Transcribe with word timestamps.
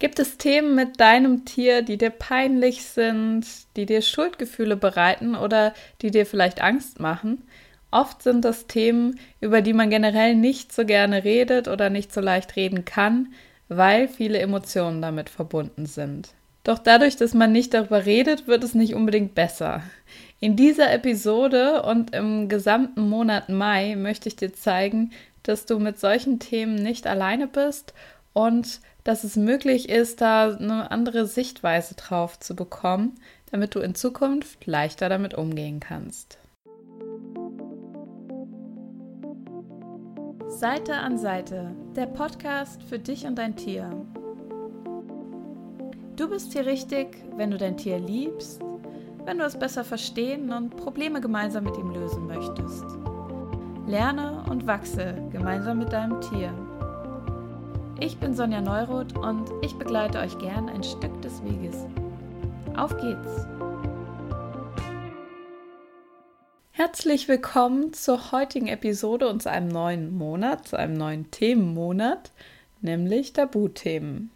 Gibt 0.00 0.20
es 0.20 0.38
Themen 0.38 0.76
mit 0.76 1.00
deinem 1.00 1.44
Tier, 1.44 1.82
die 1.82 1.98
dir 1.98 2.10
peinlich 2.10 2.84
sind, 2.84 3.44
die 3.76 3.84
dir 3.84 4.00
Schuldgefühle 4.00 4.76
bereiten 4.76 5.34
oder 5.34 5.74
die 6.02 6.12
dir 6.12 6.24
vielleicht 6.24 6.62
Angst 6.62 7.00
machen? 7.00 7.42
Oft 7.90 8.22
sind 8.22 8.44
das 8.44 8.68
Themen, 8.68 9.18
über 9.40 9.60
die 9.60 9.72
man 9.72 9.90
generell 9.90 10.36
nicht 10.36 10.72
so 10.72 10.84
gerne 10.84 11.24
redet 11.24 11.66
oder 11.66 11.90
nicht 11.90 12.12
so 12.12 12.20
leicht 12.20 12.54
reden 12.54 12.84
kann, 12.84 13.32
weil 13.68 14.06
viele 14.06 14.38
Emotionen 14.38 15.02
damit 15.02 15.30
verbunden 15.30 15.86
sind. 15.86 16.28
Doch 16.62 16.78
dadurch, 16.78 17.16
dass 17.16 17.34
man 17.34 17.50
nicht 17.50 17.74
darüber 17.74 18.04
redet, 18.04 18.46
wird 18.46 18.62
es 18.62 18.74
nicht 18.74 18.94
unbedingt 18.94 19.34
besser. 19.34 19.82
In 20.38 20.54
dieser 20.54 20.92
Episode 20.92 21.82
und 21.82 22.14
im 22.14 22.48
gesamten 22.48 23.08
Monat 23.08 23.48
Mai 23.48 23.96
möchte 23.96 24.28
ich 24.28 24.36
dir 24.36 24.52
zeigen, 24.52 25.10
dass 25.42 25.66
du 25.66 25.80
mit 25.80 25.98
solchen 25.98 26.38
Themen 26.38 26.76
nicht 26.76 27.06
alleine 27.08 27.48
bist 27.48 27.94
und 28.32 28.80
dass 29.04 29.24
es 29.24 29.36
möglich 29.36 29.88
ist, 29.88 30.20
da 30.20 30.54
eine 30.54 30.90
andere 30.90 31.26
Sichtweise 31.26 31.94
drauf 31.94 32.38
zu 32.38 32.54
bekommen, 32.54 33.14
damit 33.50 33.74
du 33.74 33.80
in 33.80 33.94
Zukunft 33.94 34.66
leichter 34.66 35.08
damit 35.08 35.34
umgehen 35.34 35.80
kannst. 35.80 36.38
Seite 40.48 40.94
an 40.94 41.18
Seite, 41.18 41.70
der 41.94 42.06
Podcast 42.06 42.82
für 42.82 42.98
dich 42.98 43.26
und 43.26 43.36
dein 43.36 43.54
Tier. 43.54 43.90
Du 46.16 46.28
bist 46.28 46.52
hier 46.52 46.66
richtig, 46.66 47.22
wenn 47.36 47.52
du 47.52 47.58
dein 47.58 47.76
Tier 47.76 48.00
liebst, 48.00 48.60
wenn 49.24 49.38
du 49.38 49.44
es 49.44 49.56
besser 49.56 49.84
verstehen 49.84 50.52
und 50.52 50.76
Probleme 50.76 51.20
gemeinsam 51.20 51.62
mit 51.62 51.76
ihm 51.76 51.90
lösen 51.90 52.26
möchtest. 52.26 52.84
Lerne 53.86 54.42
und 54.50 54.66
wachse 54.66 55.14
gemeinsam 55.30 55.78
mit 55.78 55.92
deinem 55.92 56.20
Tier. 56.20 56.52
Ich 58.00 58.16
bin 58.18 58.32
Sonja 58.32 58.60
Neuroth 58.60 59.18
und 59.18 59.50
ich 59.60 59.74
begleite 59.74 60.20
euch 60.20 60.38
gern 60.38 60.68
ein 60.68 60.84
Stück 60.84 61.20
des 61.20 61.42
Weges. 61.42 61.84
Auf 62.76 62.96
geht's! 62.96 63.48
Herzlich 66.70 67.26
willkommen 67.26 67.92
zur 67.92 68.30
heutigen 68.30 68.68
Episode 68.68 69.28
und 69.28 69.42
zu 69.42 69.50
einem 69.50 69.66
neuen 69.66 70.16
Monat, 70.16 70.68
zu 70.68 70.76
einem 70.76 70.94
neuen 70.94 71.28
Themenmonat, 71.32 72.30
nämlich 72.82 73.32
Tabuthemen. 73.32 74.30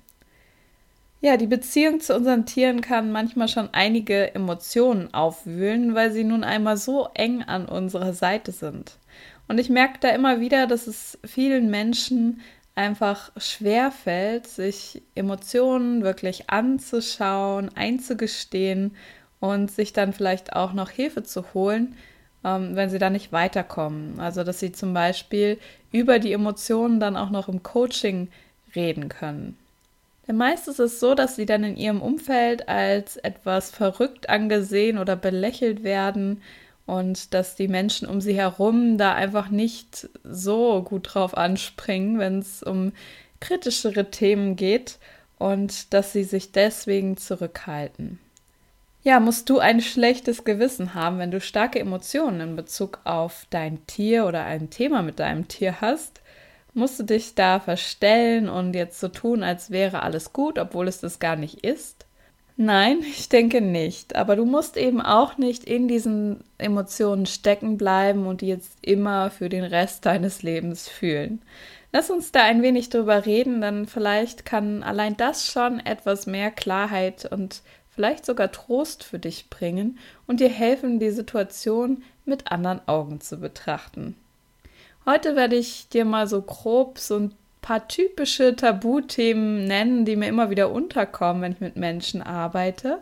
Ja, 1.20 1.36
die 1.36 1.46
Beziehung 1.46 2.00
zu 2.00 2.16
unseren 2.16 2.46
Tieren 2.46 2.80
kann 2.80 3.12
manchmal 3.12 3.46
schon 3.46 3.68
einige 3.70 4.34
Emotionen 4.34 5.14
aufwühlen, 5.14 5.94
weil 5.94 6.10
sie 6.10 6.24
nun 6.24 6.42
einmal 6.42 6.76
so 6.76 7.10
eng 7.14 7.44
an 7.44 7.66
unserer 7.66 8.12
Seite 8.12 8.50
sind. 8.50 8.98
Und 9.46 9.58
ich 9.58 9.70
merke 9.70 9.98
da 10.00 10.08
immer 10.08 10.40
wieder, 10.40 10.66
dass 10.66 10.88
es 10.88 11.16
vielen 11.24 11.70
Menschen 11.70 12.40
einfach 12.74 13.30
schwer 13.36 13.90
fällt, 13.90 14.46
sich 14.46 15.02
Emotionen 15.14 16.02
wirklich 16.02 16.50
anzuschauen, 16.50 17.70
einzugestehen 17.76 18.96
und 19.40 19.70
sich 19.70 19.92
dann 19.92 20.12
vielleicht 20.12 20.54
auch 20.54 20.72
noch 20.72 20.90
Hilfe 20.90 21.22
zu 21.22 21.52
holen, 21.52 21.96
ähm, 22.44 22.74
wenn 22.74 22.90
sie 22.90 22.98
da 22.98 23.10
nicht 23.10 23.32
weiterkommen. 23.32 24.20
Also, 24.20 24.44
dass 24.44 24.60
sie 24.60 24.72
zum 24.72 24.94
Beispiel 24.94 25.58
über 25.90 26.18
die 26.18 26.32
Emotionen 26.32 27.00
dann 27.00 27.16
auch 27.16 27.30
noch 27.30 27.48
im 27.48 27.62
Coaching 27.62 28.28
reden 28.74 29.08
können. 29.08 29.58
Denn 30.26 30.36
meist 30.36 30.68
ist 30.68 30.78
es 30.78 31.00
so, 31.00 31.14
dass 31.14 31.36
sie 31.36 31.46
dann 31.46 31.64
in 31.64 31.76
ihrem 31.76 32.00
Umfeld 32.00 32.68
als 32.68 33.16
etwas 33.16 33.70
verrückt 33.70 34.28
angesehen 34.28 34.98
oder 34.98 35.16
belächelt 35.16 35.82
werden 35.82 36.40
und 36.98 37.34
dass 37.34 37.54
die 37.54 37.68
Menschen 37.68 38.08
um 38.08 38.20
sie 38.20 38.34
herum 38.34 38.98
da 38.98 39.14
einfach 39.14 39.48
nicht 39.48 40.08
so 40.24 40.82
gut 40.82 41.14
drauf 41.14 41.36
anspringen, 41.36 42.18
wenn 42.18 42.40
es 42.40 42.62
um 42.62 42.92
kritischere 43.40 44.10
Themen 44.10 44.56
geht 44.56 44.98
und 45.38 45.92
dass 45.94 46.12
sie 46.12 46.24
sich 46.24 46.52
deswegen 46.52 47.16
zurückhalten. 47.16 48.18
Ja, 49.02 49.18
musst 49.18 49.50
du 49.50 49.58
ein 49.58 49.80
schlechtes 49.80 50.44
Gewissen 50.44 50.94
haben, 50.94 51.18
wenn 51.18 51.30
du 51.32 51.40
starke 51.40 51.80
Emotionen 51.80 52.40
in 52.40 52.56
Bezug 52.56 53.00
auf 53.04 53.46
dein 53.50 53.84
Tier 53.86 54.26
oder 54.26 54.44
ein 54.44 54.70
Thema 54.70 55.02
mit 55.02 55.18
deinem 55.18 55.48
Tier 55.48 55.80
hast, 55.80 56.22
Musst 56.74 56.98
du 56.98 57.02
dich 57.02 57.34
da 57.34 57.60
verstellen 57.60 58.48
und 58.48 58.74
jetzt 58.74 58.98
so 58.98 59.08
tun, 59.08 59.42
als 59.42 59.70
wäre 59.70 60.02
alles 60.02 60.32
gut, 60.32 60.58
obwohl 60.58 60.88
es 60.88 61.00
das 61.00 61.18
gar 61.18 61.36
nicht 61.36 61.64
ist? 61.64 62.01
Nein, 62.64 63.00
ich 63.00 63.28
denke 63.28 63.60
nicht. 63.60 64.14
Aber 64.14 64.36
du 64.36 64.44
musst 64.44 64.76
eben 64.76 65.00
auch 65.00 65.36
nicht 65.36 65.64
in 65.64 65.88
diesen 65.88 66.44
Emotionen 66.58 67.26
stecken 67.26 67.76
bleiben 67.76 68.24
und 68.24 68.40
die 68.40 68.46
jetzt 68.46 68.78
immer 68.82 69.32
für 69.32 69.48
den 69.48 69.64
Rest 69.64 70.06
deines 70.06 70.44
Lebens 70.44 70.88
fühlen. 70.88 71.42
Lass 71.90 72.08
uns 72.08 72.30
da 72.30 72.44
ein 72.44 72.62
wenig 72.62 72.88
drüber 72.88 73.26
reden, 73.26 73.60
dann 73.60 73.86
vielleicht 73.88 74.44
kann 74.44 74.84
allein 74.84 75.16
das 75.16 75.48
schon 75.48 75.80
etwas 75.80 76.28
mehr 76.28 76.52
Klarheit 76.52 77.28
und 77.32 77.62
vielleicht 77.90 78.24
sogar 78.24 78.52
Trost 78.52 79.02
für 79.02 79.18
dich 79.18 79.50
bringen 79.50 79.98
und 80.28 80.38
dir 80.38 80.48
helfen, 80.48 81.00
die 81.00 81.10
Situation 81.10 82.04
mit 82.24 82.52
anderen 82.52 82.86
Augen 82.86 83.20
zu 83.20 83.38
betrachten. 83.38 84.14
Heute 85.04 85.34
werde 85.34 85.56
ich 85.56 85.88
dir 85.88 86.04
mal 86.04 86.28
so 86.28 86.40
grob 86.40 87.00
so 87.00 87.16
ein 87.16 87.34
paar 87.62 87.88
typische 87.88 88.54
Tabuthemen 88.54 89.64
nennen, 89.64 90.04
die 90.04 90.16
mir 90.16 90.28
immer 90.28 90.50
wieder 90.50 90.70
unterkommen, 90.70 91.42
wenn 91.42 91.52
ich 91.52 91.60
mit 91.60 91.76
Menschen 91.76 92.20
arbeite 92.20 92.98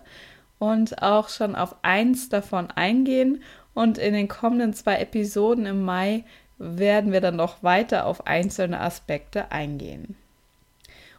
und 0.59 1.03
auch 1.03 1.29
schon 1.31 1.57
auf 1.57 1.77
eins 1.83 2.29
davon 2.29 2.71
eingehen. 2.71 3.43
Und 3.75 3.99
in 3.99 4.13
den 4.13 4.29
kommenden 4.29 4.75
zwei 4.75 4.99
Episoden 4.99 5.67
im 5.67 5.83
Mai 5.83 6.25
werden 6.59 7.13
wir 7.13 7.21
dann 7.21 7.37
noch 7.37 7.63
weiter 7.63 8.05
auf 8.05 8.27
einzelne 8.27 8.81
Aspekte 8.81 9.51
eingehen. 9.51 10.17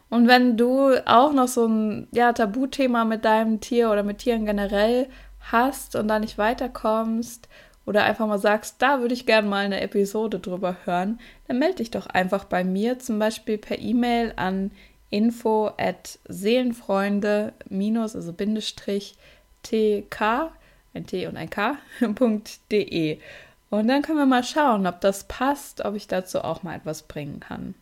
Und 0.08 0.28
wenn 0.28 0.56
du 0.56 0.94
auch 1.06 1.32
noch 1.32 1.48
so 1.48 1.66
ein 1.66 2.06
ja, 2.12 2.32
Tabuthema 2.32 3.04
mit 3.04 3.24
deinem 3.24 3.60
Tier 3.60 3.90
oder 3.90 4.02
mit 4.02 4.18
Tieren 4.18 4.46
generell 4.46 5.08
hast 5.40 5.96
und 5.96 6.06
da 6.06 6.18
nicht 6.18 6.38
weiterkommst 6.38 7.48
oder 7.86 8.04
einfach 8.04 8.26
mal 8.26 8.38
sagst, 8.38 8.76
da 8.80 9.00
würde 9.00 9.14
ich 9.14 9.26
gerne 9.26 9.48
mal 9.48 9.64
eine 9.64 9.80
Episode 9.80 10.38
drüber 10.38 10.76
hören, 10.84 11.18
dann 11.48 11.58
melde 11.58 11.76
dich 11.76 11.90
doch 11.90 12.06
einfach 12.06 12.44
bei 12.44 12.64
mir, 12.64 12.98
zum 12.98 13.18
Beispiel 13.18 13.58
per 13.58 13.78
E-Mail 13.78 14.32
an 14.36 14.70
info 15.10 15.70
at 15.78 16.18
seelenfreunde 16.28 17.52
minus, 17.68 18.16
also 18.16 18.32
Bindestrich 18.32 19.16
tk, 19.62 20.50
ein 20.94 21.06
T 21.06 21.26
und 21.26 21.36
ein 21.36 21.50
K.de. 21.50 23.18
Und 23.70 23.88
dann 23.88 24.02
können 24.02 24.18
wir 24.18 24.26
mal 24.26 24.44
schauen, 24.44 24.86
ob 24.86 25.00
das 25.00 25.24
passt, 25.24 25.82
ob 25.82 25.94
ich 25.94 26.06
dazu 26.06 26.44
auch 26.44 26.62
mal 26.62 26.76
etwas 26.76 27.04
bringen 27.04 27.40
kann. 27.40 27.74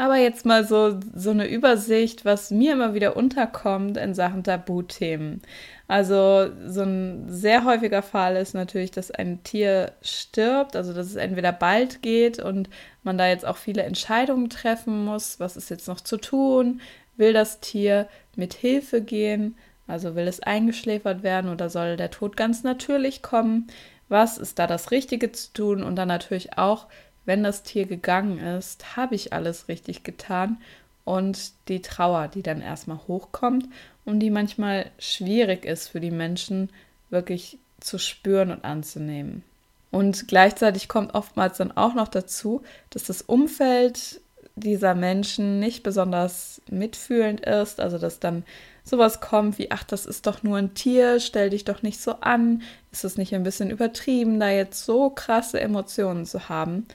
Aber 0.00 0.16
jetzt 0.16 0.46
mal 0.46 0.64
so, 0.64 0.98
so 1.14 1.28
eine 1.28 1.46
Übersicht, 1.46 2.24
was 2.24 2.50
mir 2.50 2.72
immer 2.72 2.94
wieder 2.94 3.18
unterkommt 3.18 3.98
in 3.98 4.14
Sachen 4.14 4.42
Tabuthemen. 4.42 5.42
Also 5.88 6.48
so 6.66 6.80
ein 6.80 7.26
sehr 7.28 7.66
häufiger 7.66 8.00
Fall 8.00 8.36
ist 8.36 8.54
natürlich, 8.54 8.92
dass 8.92 9.10
ein 9.10 9.42
Tier 9.42 9.92
stirbt, 10.00 10.74
also 10.74 10.94
dass 10.94 11.06
es 11.08 11.16
entweder 11.16 11.52
bald 11.52 12.00
geht 12.00 12.38
und 12.42 12.70
man 13.02 13.18
da 13.18 13.28
jetzt 13.28 13.44
auch 13.44 13.58
viele 13.58 13.82
Entscheidungen 13.82 14.48
treffen 14.48 15.04
muss, 15.04 15.38
was 15.38 15.58
ist 15.58 15.68
jetzt 15.68 15.86
noch 15.86 16.00
zu 16.00 16.16
tun, 16.16 16.80
will 17.18 17.34
das 17.34 17.60
Tier 17.60 18.08
mit 18.36 18.54
Hilfe 18.54 19.02
gehen, 19.02 19.58
also 19.86 20.14
will 20.14 20.28
es 20.28 20.40
eingeschläfert 20.40 21.22
werden 21.22 21.50
oder 21.50 21.68
soll 21.68 21.98
der 21.98 22.10
Tod 22.10 22.38
ganz 22.38 22.62
natürlich 22.62 23.20
kommen, 23.20 23.66
was 24.08 24.38
ist 24.38 24.58
da 24.58 24.66
das 24.66 24.92
Richtige 24.92 25.30
zu 25.30 25.52
tun? 25.52 25.82
Und 25.82 25.96
dann 25.96 26.08
natürlich 26.08 26.56
auch, 26.56 26.86
wenn 27.24 27.42
das 27.42 27.62
Tier 27.62 27.86
gegangen 27.86 28.38
ist, 28.38 28.96
habe 28.96 29.14
ich 29.14 29.32
alles 29.32 29.68
richtig 29.68 30.02
getan 30.02 30.58
und 31.04 31.52
die 31.68 31.82
Trauer, 31.82 32.28
die 32.28 32.42
dann 32.42 32.60
erstmal 32.60 33.00
hochkommt 33.08 33.66
und 34.04 34.20
die 34.20 34.30
manchmal 34.30 34.90
schwierig 34.98 35.64
ist 35.64 35.88
für 35.88 36.00
die 36.00 36.10
Menschen 36.10 36.70
wirklich 37.10 37.58
zu 37.80 37.98
spüren 37.98 38.50
und 38.50 38.64
anzunehmen. 38.64 39.42
Und 39.90 40.28
gleichzeitig 40.28 40.88
kommt 40.88 41.14
oftmals 41.14 41.58
dann 41.58 41.72
auch 41.72 41.94
noch 41.94 42.08
dazu, 42.08 42.62
dass 42.90 43.04
das 43.04 43.22
Umfeld 43.22 44.20
dieser 44.54 44.94
Menschen 44.94 45.58
nicht 45.58 45.82
besonders 45.82 46.60
mitfühlend 46.70 47.40
ist, 47.40 47.80
also 47.80 47.98
dass 47.98 48.20
dann 48.20 48.44
sowas 48.84 49.20
kommt 49.20 49.58
wie, 49.58 49.70
ach, 49.70 49.84
das 49.84 50.06
ist 50.06 50.26
doch 50.26 50.42
nur 50.42 50.58
ein 50.58 50.74
Tier, 50.74 51.20
stell 51.20 51.50
dich 51.50 51.64
doch 51.64 51.82
nicht 51.82 52.00
so 52.00 52.16
an, 52.20 52.62
ist 52.92 53.04
es 53.04 53.16
nicht 53.16 53.34
ein 53.34 53.42
bisschen 53.42 53.70
übertrieben, 53.70 54.40
da 54.40 54.50
jetzt 54.50 54.84
so 54.84 55.10
krasse 55.10 55.60
Emotionen 55.60 56.26
zu 56.26 56.48
haben. 56.48 56.86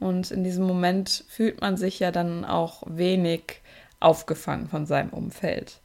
Und 0.00 0.30
in 0.30 0.42
diesem 0.42 0.66
Moment 0.66 1.24
fühlt 1.28 1.60
man 1.60 1.76
sich 1.76 2.00
ja 2.00 2.10
dann 2.10 2.44
auch 2.44 2.82
wenig 2.86 3.60
aufgefangen 4.00 4.68
von 4.68 4.86
seinem 4.86 5.10
Umfeld. 5.10 5.78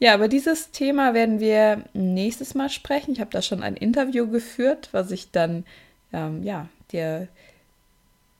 Ja, 0.00 0.14
über 0.14 0.28
dieses 0.28 0.70
Thema 0.70 1.12
werden 1.12 1.38
wir 1.38 1.84
nächstes 1.92 2.54
Mal 2.54 2.70
sprechen. 2.70 3.12
Ich 3.12 3.20
habe 3.20 3.30
da 3.30 3.42
schon 3.42 3.62
ein 3.62 3.76
Interview 3.76 4.28
geführt, 4.28 4.88
was 4.92 5.10
ich 5.10 5.30
dann 5.32 5.64
ähm, 6.12 6.42
ja 6.42 6.68
dir 6.92 7.28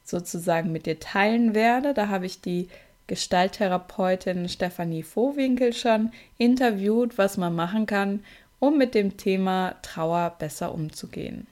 sozusagen 0.05 0.73
mit 0.73 0.87
dir 0.87 0.99
teilen 0.99 1.55
werde. 1.55 1.95
Da 1.95 2.09
habe 2.09 2.27
ich 2.27 2.41
die 2.41 2.69
Gestalttherapeutin 3.09 4.49
Stefanie 4.49 5.03
Vohwinkel 5.03 5.73
schon 5.73 6.13
interviewt, 6.39 7.19
was 7.19 7.37
man 7.37 7.55
machen 7.55 7.87
kann, 7.87 8.25
um 8.61 8.79
mit 8.79 8.95
dem 8.95 9.17
Thema 9.17 9.75
Trauer 9.83 10.37
besser 10.39 10.73
umzugehen. 10.73 11.47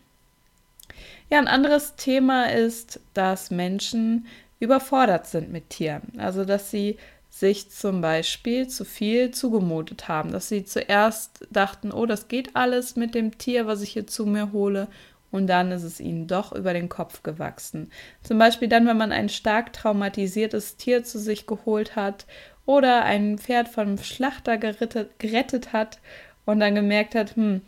Ja, 1.30 1.38
ein 1.38 1.48
anderes 1.48 1.96
Thema 1.96 2.44
ist, 2.44 3.00
dass 3.14 3.50
Menschen 3.50 4.26
überfordert 4.60 5.26
sind 5.26 5.50
mit 5.50 5.70
Tieren. 5.70 6.12
Also, 6.18 6.44
dass 6.44 6.70
sie 6.70 6.98
sich 7.30 7.70
zum 7.70 8.00
Beispiel 8.00 8.68
zu 8.68 8.84
viel 8.84 9.30
zugemutet 9.30 10.08
haben, 10.08 10.32
dass 10.32 10.48
sie 10.48 10.64
zuerst 10.64 11.46
dachten, 11.50 11.92
oh, 11.92 12.06
das 12.06 12.28
geht 12.28 12.56
alles 12.56 12.96
mit 12.96 13.14
dem 13.14 13.36
Tier, 13.36 13.66
was 13.66 13.82
ich 13.82 13.90
hier 13.90 14.06
zu 14.06 14.24
mir 14.24 14.52
hole, 14.52 14.88
und 15.30 15.48
dann 15.48 15.72
ist 15.72 15.82
es 15.82 16.00
ihnen 16.00 16.26
doch 16.28 16.52
über 16.52 16.72
den 16.72 16.88
Kopf 16.88 17.22
gewachsen. 17.22 17.90
Zum 18.22 18.38
Beispiel 18.38 18.68
dann, 18.68 18.86
wenn 18.86 18.96
man 18.96 19.12
ein 19.12 19.28
stark 19.28 19.72
traumatisiertes 19.72 20.76
Tier 20.76 21.04
zu 21.04 21.18
sich 21.18 21.46
geholt 21.46 21.96
hat 21.96 22.26
oder 22.64 23.04
ein 23.04 23.36
Pferd 23.36 23.68
vom 23.68 23.98
Schlachter 23.98 24.56
gerettet, 24.56 25.18
gerettet 25.18 25.72
hat 25.72 25.98
und 26.46 26.60
dann 26.60 26.74
gemerkt 26.74 27.14
hat, 27.14 27.36
hm, 27.36 27.60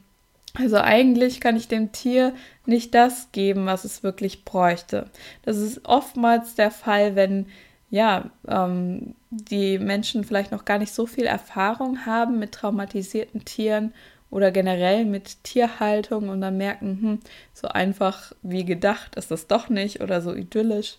also 0.58 0.76
eigentlich 0.76 1.40
kann 1.40 1.56
ich 1.56 1.68
dem 1.68 1.92
Tier 1.92 2.34
nicht 2.66 2.94
das 2.94 3.30
geben, 3.32 3.66
was 3.66 3.84
es 3.84 4.02
wirklich 4.02 4.44
bräuchte. 4.44 5.06
Das 5.42 5.56
ist 5.56 5.84
oftmals 5.84 6.54
der 6.54 6.70
Fall, 6.70 7.16
wenn 7.16 7.46
ja 7.90 8.30
ähm, 8.46 9.14
die 9.30 9.78
Menschen 9.78 10.24
vielleicht 10.24 10.52
noch 10.52 10.64
gar 10.64 10.78
nicht 10.78 10.92
so 10.92 11.06
viel 11.06 11.24
Erfahrung 11.24 12.04
haben 12.06 12.38
mit 12.38 12.52
traumatisierten 12.52 13.44
Tieren 13.44 13.94
oder 14.30 14.50
generell 14.50 15.04
mit 15.04 15.42
Tierhaltung 15.44 16.28
und 16.28 16.40
dann 16.40 16.58
merken, 16.58 16.98
hm, 17.00 17.18
so 17.54 17.68
einfach 17.68 18.32
wie 18.42 18.64
gedacht 18.64 19.16
ist 19.16 19.30
das 19.30 19.46
doch 19.46 19.68
nicht 19.68 20.00
oder 20.02 20.20
so 20.20 20.34
idyllisch. 20.34 20.98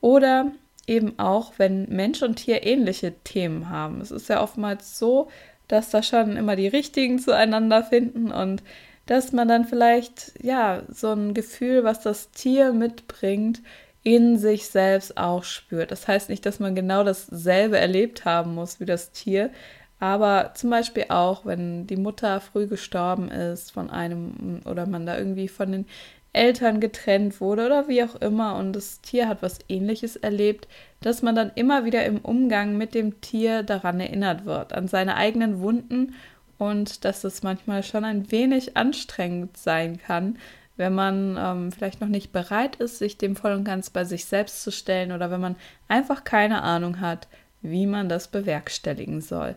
Oder 0.00 0.52
eben 0.86 1.18
auch, 1.18 1.54
wenn 1.58 1.88
Mensch 1.88 2.22
und 2.22 2.36
Tier 2.36 2.66
ähnliche 2.66 3.12
Themen 3.24 3.68
haben. 3.68 4.00
Es 4.00 4.10
ist 4.10 4.28
ja 4.28 4.42
oftmals 4.42 4.98
so, 4.98 5.28
dass 5.72 5.90
da 5.90 6.02
schon 6.02 6.36
immer 6.36 6.54
die 6.54 6.68
richtigen 6.68 7.18
zueinander 7.18 7.82
finden 7.82 8.30
und 8.30 8.62
dass 9.06 9.32
man 9.32 9.48
dann 9.48 9.64
vielleicht 9.64 10.32
ja 10.42 10.82
so 10.88 11.12
ein 11.12 11.34
Gefühl, 11.34 11.82
was 11.82 12.00
das 12.02 12.30
Tier 12.30 12.72
mitbringt, 12.72 13.62
in 14.02 14.36
sich 14.36 14.66
selbst 14.66 15.16
auch 15.16 15.44
spürt. 15.44 15.90
Das 15.90 16.06
heißt 16.08 16.28
nicht, 16.28 16.44
dass 16.44 16.60
man 16.60 16.74
genau 16.74 17.04
dasselbe 17.04 17.78
erlebt 17.78 18.24
haben 18.24 18.54
muss 18.54 18.80
wie 18.80 18.84
das 18.84 19.12
Tier, 19.12 19.50
aber 19.98 20.52
zum 20.54 20.70
Beispiel 20.70 21.06
auch, 21.08 21.46
wenn 21.46 21.86
die 21.86 21.96
Mutter 21.96 22.40
früh 22.40 22.66
gestorben 22.66 23.30
ist 23.30 23.70
von 23.70 23.88
einem 23.88 24.60
oder 24.64 24.86
man 24.86 25.06
da 25.06 25.16
irgendwie 25.16 25.48
von 25.48 25.72
den 25.72 25.86
Eltern 26.32 26.80
getrennt 26.80 27.40
wurde 27.40 27.66
oder 27.66 27.88
wie 27.88 28.02
auch 28.02 28.14
immer 28.16 28.56
und 28.56 28.72
das 28.72 29.00
Tier 29.02 29.28
hat 29.28 29.42
was 29.42 29.58
ähnliches 29.68 30.16
erlebt, 30.16 30.66
dass 31.00 31.22
man 31.22 31.34
dann 31.34 31.52
immer 31.54 31.84
wieder 31.84 32.04
im 32.06 32.18
Umgang 32.18 32.78
mit 32.78 32.94
dem 32.94 33.20
Tier 33.20 33.62
daran 33.62 34.00
erinnert 34.00 34.46
wird, 34.46 34.72
an 34.72 34.88
seine 34.88 35.16
eigenen 35.16 35.60
Wunden 35.60 36.14
und 36.58 37.04
dass 37.04 37.24
es 37.24 37.42
manchmal 37.42 37.82
schon 37.82 38.04
ein 38.04 38.30
wenig 38.30 38.76
anstrengend 38.76 39.56
sein 39.56 39.98
kann, 39.98 40.38
wenn 40.76 40.94
man 40.94 41.36
ähm, 41.38 41.72
vielleicht 41.72 42.00
noch 42.00 42.08
nicht 42.08 42.32
bereit 42.32 42.76
ist, 42.76 42.98
sich 42.98 43.18
dem 43.18 43.36
voll 43.36 43.52
und 43.52 43.64
ganz 43.64 43.90
bei 43.90 44.04
sich 44.04 44.24
selbst 44.24 44.62
zu 44.62 44.72
stellen 44.72 45.12
oder 45.12 45.30
wenn 45.30 45.40
man 45.40 45.56
einfach 45.88 46.24
keine 46.24 46.62
Ahnung 46.62 47.00
hat, 47.00 47.28
wie 47.60 47.86
man 47.86 48.08
das 48.08 48.28
bewerkstelligen 48.28 49.20
soll. 49.20 49.54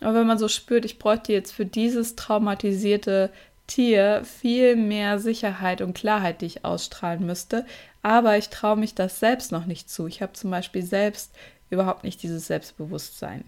Aber 0.00 0.14
wenn 0.14 0.26
man 0.26 0.38
so 0.38 0.48
spürt, 0.48 0.84
ich 0.84 0.98
bräuchte 0.98 1.32
jetzt 1.32 1.52
für 1.52 1.66
dieses 1.66 2.16
traumatisierte 2.16 3.30
Tier 3.68 4.24
viel 4.24 4.74
mehr 4.74 5.20
Sicherheit 5.20 5.80
und 5.80 5.94
Klarheit, 5.94 6.40
die 6.40 6.46
ich 6.46 6.64
ausstrahlen 6.64 7.24
müsste. 7.24 7.64
Aber 8.02 8.36
ich 8.36 8.48
traue 8.48 8.76
mich 8.76 8.96
das 8.96 9.20
selbst 9.20 9.52
noch 9.52 9.66
nicht 9.66 9.88
zu. 9.88 10.08
Ich 10.08 10.20
habe 10.22 10.32
zum 10.32 10.50
Beispiel 10.50 10.82
selbst 10.82 11.32
überhaupt 11.70 12.02
nicht 12.02 12.22
dieses 12.22 12.48
Selbstbewusstsein. 12.48 13.44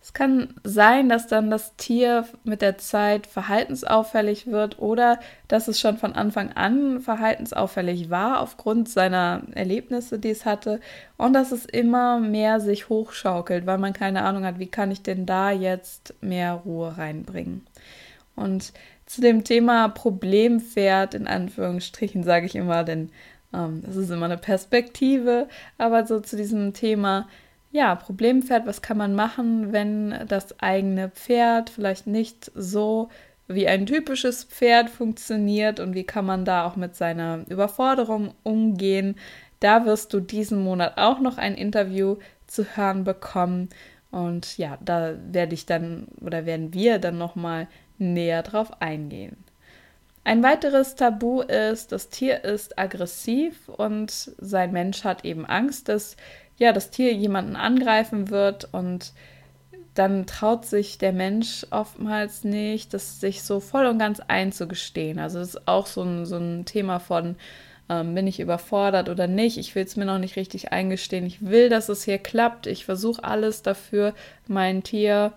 Es 0.00 0.14
kann 0.14 0.54
sein, 0.64 1.10
dass 1.10 1.26
dann 1.26 1.50
das 1.50 1.76
Tier 1.76 2.26
mit 2.42 2.62
der 2.62 2.78
Zeit 2.78 3.26
verhaltensauffällig 3.26 4.46
wird 4.46 4.78
oder 4.78 5.18
dass 5.48 5.68
es 5.68 5.78
schon 5.78 5.98
von 5.98 6.14
Anfang 6.14 6.52
an 6.52 7.00
verhaltensauffällig 7.00 8.08
war 8.08 8.40
aufgrund 8.40 8.88
seiner 8.88 9.42
Erlebnisse, 9.54 10.18
die 10.18 10.30
es 10.30 10.46
hatte 10.46 10.80
und 11.18 11.34
dass 11.34 11.52
es 11.52 11.66
immer 11.66 12.20
mehr 12.20 12.60
sich 12.60 12.88
hochschaukelt, 12.88 13.66
weil 13.66 13.76
man 13.76 13.92
keine 13.92 14.22
Ahnung 14.22 14.46
hat, 14.46 14.58
wie 14.58 14.68
kann 14.68 14.90
ich 14.90 15.02
denn 15.02 15.26
da 15.26 15.50
jetzt 15.50 16.14
mehr 16.22 16.54
Ruhe 16.54 16.96
reinbringen. 16.96 17.66
Und 18.34 18.72
zu 19.08 19.22
dem 19.22 19.42
Thema 19.42 19.88
Problempferd, 19.88 21.14
in 21.14 21.26
Anführungsstrichen, 21.26 22.22
sage 22.24 22.46
ich 22.46 22.54
immer, 22.54 22.84
denn 22.84 23.10
ähm, 23.54 23.82
das 23.84 23.96
ist 23.96 24.10
immer 24.10 24.26
eine 24.26 24.36
Perspektive, 24.36 25.48
aber 25.78 26.06
so 26.06 26.20
zu 26.20 26.36
diesem 26.36 26.74
Thema, 26.74 27.26
ja, 27.70 27.94
Problempferd, 27.94 28.66
was 28.66 28.82
kann 28.82 28.98
man 28.98 29.14
machen, 29.14 29.72
wenn 29.72 30.14
das 30.28 30.60
eigene 30.60 31.08
Pferd 31.08 31.70
vielleicht 31.70 32.06
nicht 32.06 32.52
so 32.54 33.08
wie 33.46 33.66
ein 33.66 33.86
typisches 33.86 34.44
Pferd 34.44 34.90
funktioniert 34.90 35.80
und 35.80 35.94
wie 35.94 36.04
kann 36.04 36.26
man 36.26 36.44
da 36.44 36.66
auch 36.66 36.76
mit 36.76 36.94
seiner 36.94 37.44
Überforderung 37.48 38.34
umgehen. 38.42 39.16
Da 39.60 39.86
wirst 39.86 40.12
du 40.12 40.20
diesen 40.20 40.62
Monat 40.62 40.98
auch 40.98 41.20
noch 41.20 41.38
ein 41.38 41.54
Interview 41.54 42.16
zu 42.46 42.64
hören 42.76 43.04
bekommen. 43.04 43.70
Und 44.10 44.58
ja, 44.58 44.78
da 44.84 45.14
werde 45.30 45.54
ich 45.54 45.64
dann 45.64 46.08
oder 46.20 46.44
werden 46.44 46.74
wir 46.74 46.98
dann 46.98 47.16
nochmal 47.16 47.68
näher 47.98 48.42
drauf 48.42 48.80
eingehen. 48.80 49.36
Ein 50.24 50.42
weiteres 50.42 50.94
Tabu 50.94 51.40
ist, 51.40 51.92
das 51.92 52.10
Tier 52.10 52.44
ist 52.44 52.78
aggressiv 52.78 53.68
und 53.68 54.10
sein 54.10 54.72
Mensch 54.72 55.04
hat 55.04 55.24
eben 55.24 55.46
Angst, 55.46 55.88
dass 55.88 56.16
ja 56.58 56.72
das 56.72 56.90
Tier 56.90 57.14
jemanden 57.14 57.56
angreifen 57.56 58.28
wird 58.28 58.68
und 58.72 59.12
dann 59.94 60.26
traut 60.26 60.64
sich 60.64 60.98
der 60.98 61.12
Mensch 61.12 61.66
oftmals 61.70 62.44
nicht, 62.44 62.94
das 62.94 63.20
sich 63.20 63.42
so 63.42 63.58
voll 63.58 63.86
und 63.86 63.98
ganz 63.98 64.20
einzugestehen. 64.20 65.18
Also 65.18 65.38
das 65.40 65.48
ist 65.54 65.66
auch 65.66 65.86
so 65.86 66.02
ein, 66.02 66.26
so 66.26 66.36
ein 66.36 66.64
Thema 66.66 67.00
von, 67.00 67.36
ähm, 67.88 68.14
bin 68.14 68.26
ich 68.26 68.38
überfordert 68.38 69.08
oder 69.08 69.26
nicht? 69.26 69.58
Ich 69.58 69.74
will 69.74 69.84
es 69.84 69.96
mir 69.96 70.04
noch 70.04 70.18
nicht 70.18 70.36
richtig 70.36 70.72
eingestehen. 70.72 71.26
Ich 71.26 71.44
will, 71.44 71.68
dass 71.68 71.88
es 71.88 72.04
hier 72.04 72.18
klappt. 72.18 72.66
Ich 72.66 72.84
versuche 72.84 73.24
alles 73.24 73.62
dafür, 73.62 74.14
mein 74.46 74.82
Tier 74.82 75.32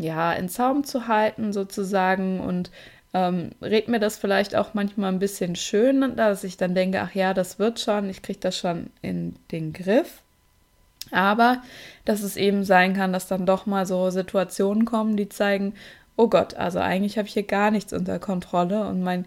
ja, 0.00 0.32
in 0.32 0.48
Zaum 0.48 0.84
zu 0.84 1.08
halten 1.08 1.52
sozusagen 1.52 2.40
und 2.40 2.70
ähm, 3.12 3.50
red 3.60 3.88
mir 3.88 3.98
das 3.98 4.16
vielleicht 4.16 4.54
auch 4.54 4.74
manchmal 4.74 5.12
ein 5.12 5.18
bisschen 5.18 5.56
schön, 5.56 6.16
dass 6.16 6.44
ich 6.44 6.56
dann 6.56 6.74
denke, 6.74 7.00
ach 7.00 7.14
ja, 7.14 7.34
das 7.34 7.58
wird 7.58 7.80
schon, 7.80 8.08
ich 8.08 8.22
kriege 8.22 8.38
das 8.40 8.56
schon 8.56 8.90
in 9.02 9.36
den 9.50 9.72
Griff. 9.72 10.22
Aber 11.10 11.62
dass 12.04 12.22
es 12.22 12.36
eben 12.36 12.64
sein 12.64 12.94
kann, 12.94 13.12
dass 13.12 13.26
dann 13.26 13.46
doch 13.46 13.66
mal 13.66 13.84
so 13.84 14.10
Situationen 14.10 14.84
kommen, 14.84 15.16
die 15.16 15.28
zeigen, 15.28 15.74
oh 16.16 16.28
Gott, 16.28 16.54
also 16.54 16.78
eigentlich 16.78 17.18
habe 17.18 17.26
ich 17.26 17.34
hier 17.34 17.42
gar 17.42 17.70
nichts 17.70 17.92
unter 17.92 18.18
Kontrolle 18.18 18.86
und 18.86 19.02
mein 19.02 19.24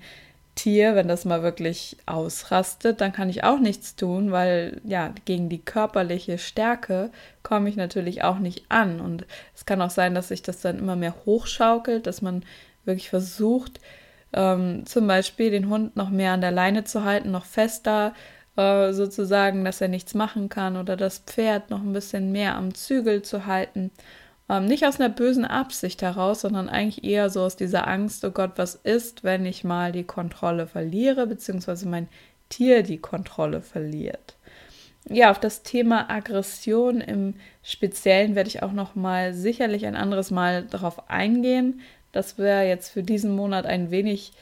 Tier, 0.56 0.96
wenn 0.96 1.08
das 1.08 1.26
mal 1.26 1.42
wirklich 1.42 1.98
ausrastet, 2.06 3.02
dann 3.02 3.12
kann 3.12 3.30
ich 3.30 3.44
auch 3.44 3.60
nichts 3.60 3.96
tun, 3.96 4.32
weil 4.32 4.82
ja, 4.84 5.14
gegen 5.26 5.50
die 5.50 5.64
körperliche 5.64 6.38
Stärke 6.38 7.12
komme 7.42 7.70
ich 7.70 7.76
natürlich 7.76 8.24
auch 8.24 8.40
nicht 8.40 8.66
an. 8.70 9.02
Und 9.02 9.26
es 9.56 9.66
kann 9.66 9.82
auch 9.82 9.90
sein, 9.90 10.14
dass 10.14 10.28
sich 10.28 10.42
das 10.44 10.62
dann 10.62 10.78
immer 10.78 10.96
mehr 10.96 11.16
hochschaukelt, 11.26 12.06
dass 12.06 12.22
man 12.22 12.44
wirklich 12.86 13.10
versucht, 13.10 13.80
ähm, 14.34 14.86
zum 14.86 15.08
Beispiel 15.08 15.52
den 15.52 15.70
Hund 15.70 15.96
noch 15.96 16.10
mehr 16.10 16.34
an 16.34 16.42
der 16.42 16.52
Leine 16.52 16.84
zu 16.84 17.04
halten, 17.04 17.32
noch 17.32 17.46
fester 17.46 18.14
äh, 18.56 18.94
sozusagen, 18.94 19.66
dass 19.66 19.82
er 19.82 19.88
nichts 19.88 20.14
machen 20.14 20.50
kann 20.50 20.78
oder 20.78 20.96
das 20.96 21.20
Pferd 21.20 21.70
noch 21.70 21.82
ein 21.82 21.94
bisschen 21.94 22.32
mehr 22.32 22.56
am 22.56 22.74
Zügel 22.76 23.22
zu 23.22 23.46
halten. 23.46 23.92
Ähm, 24.54 24.66
nicht 24.66 24.86
aus 24.86 25.00
einer 25.00 25.10
bösen 25.10 25.46
Absicht 25.46 26.02
heraus, 26.02 26.42
sondern 26.42 26.70
eigentlich 26.70 27.04
eher 27.04 27.30
so 27.30 27.42
aus 27.42 27.56
dieser 27.56 27.88
Angst, 27.88 28.24
oh 28.24 28.32
Gott, 28.32 28.52
was 28.58 28.76
ist, 28.76 29.24
wenn 29.24 29.46
ich 29.46 29.64
mal 29.64 29.92
die 29.92 30.04
Kontrolle 30.04 30.68
verliere, 30.68 31.26
beziehungsweise 31.28 31.88
mein 31.88 32.08
Tier 32.50 32.84
die 32.84 33.00
Kontrolle 33.00 33.62
verliert. 33.62 34.36
Ja, 35.10 35.32
auf 35.32 35.40
das 35.40 35.64
Thema 35.64 36.10
Aggression 36.10 37.02
im 37.02 37.36
Speziellen 37.64 38.36
werde 38.36 38.50
ich 38.50 38.64
auch 38.64 38.72
noch 38.72 38.96
mal 38.96 39.34
sicherlich 39.34 39.86
ein 39.86 39.96
anderes 39.96 40.32
Mal 40.32 40.64
darauf 40.64 41.10
eingehen. 41.10 41.82
Das 42.12 42.38
wäre 42.38 42.68
jetzt 42.68 42.90
für 42.90 43.04
diesen 43.04 43.36
Monat 43.36 43.66
ein 43.66 43.92
wenig 43.92 44.34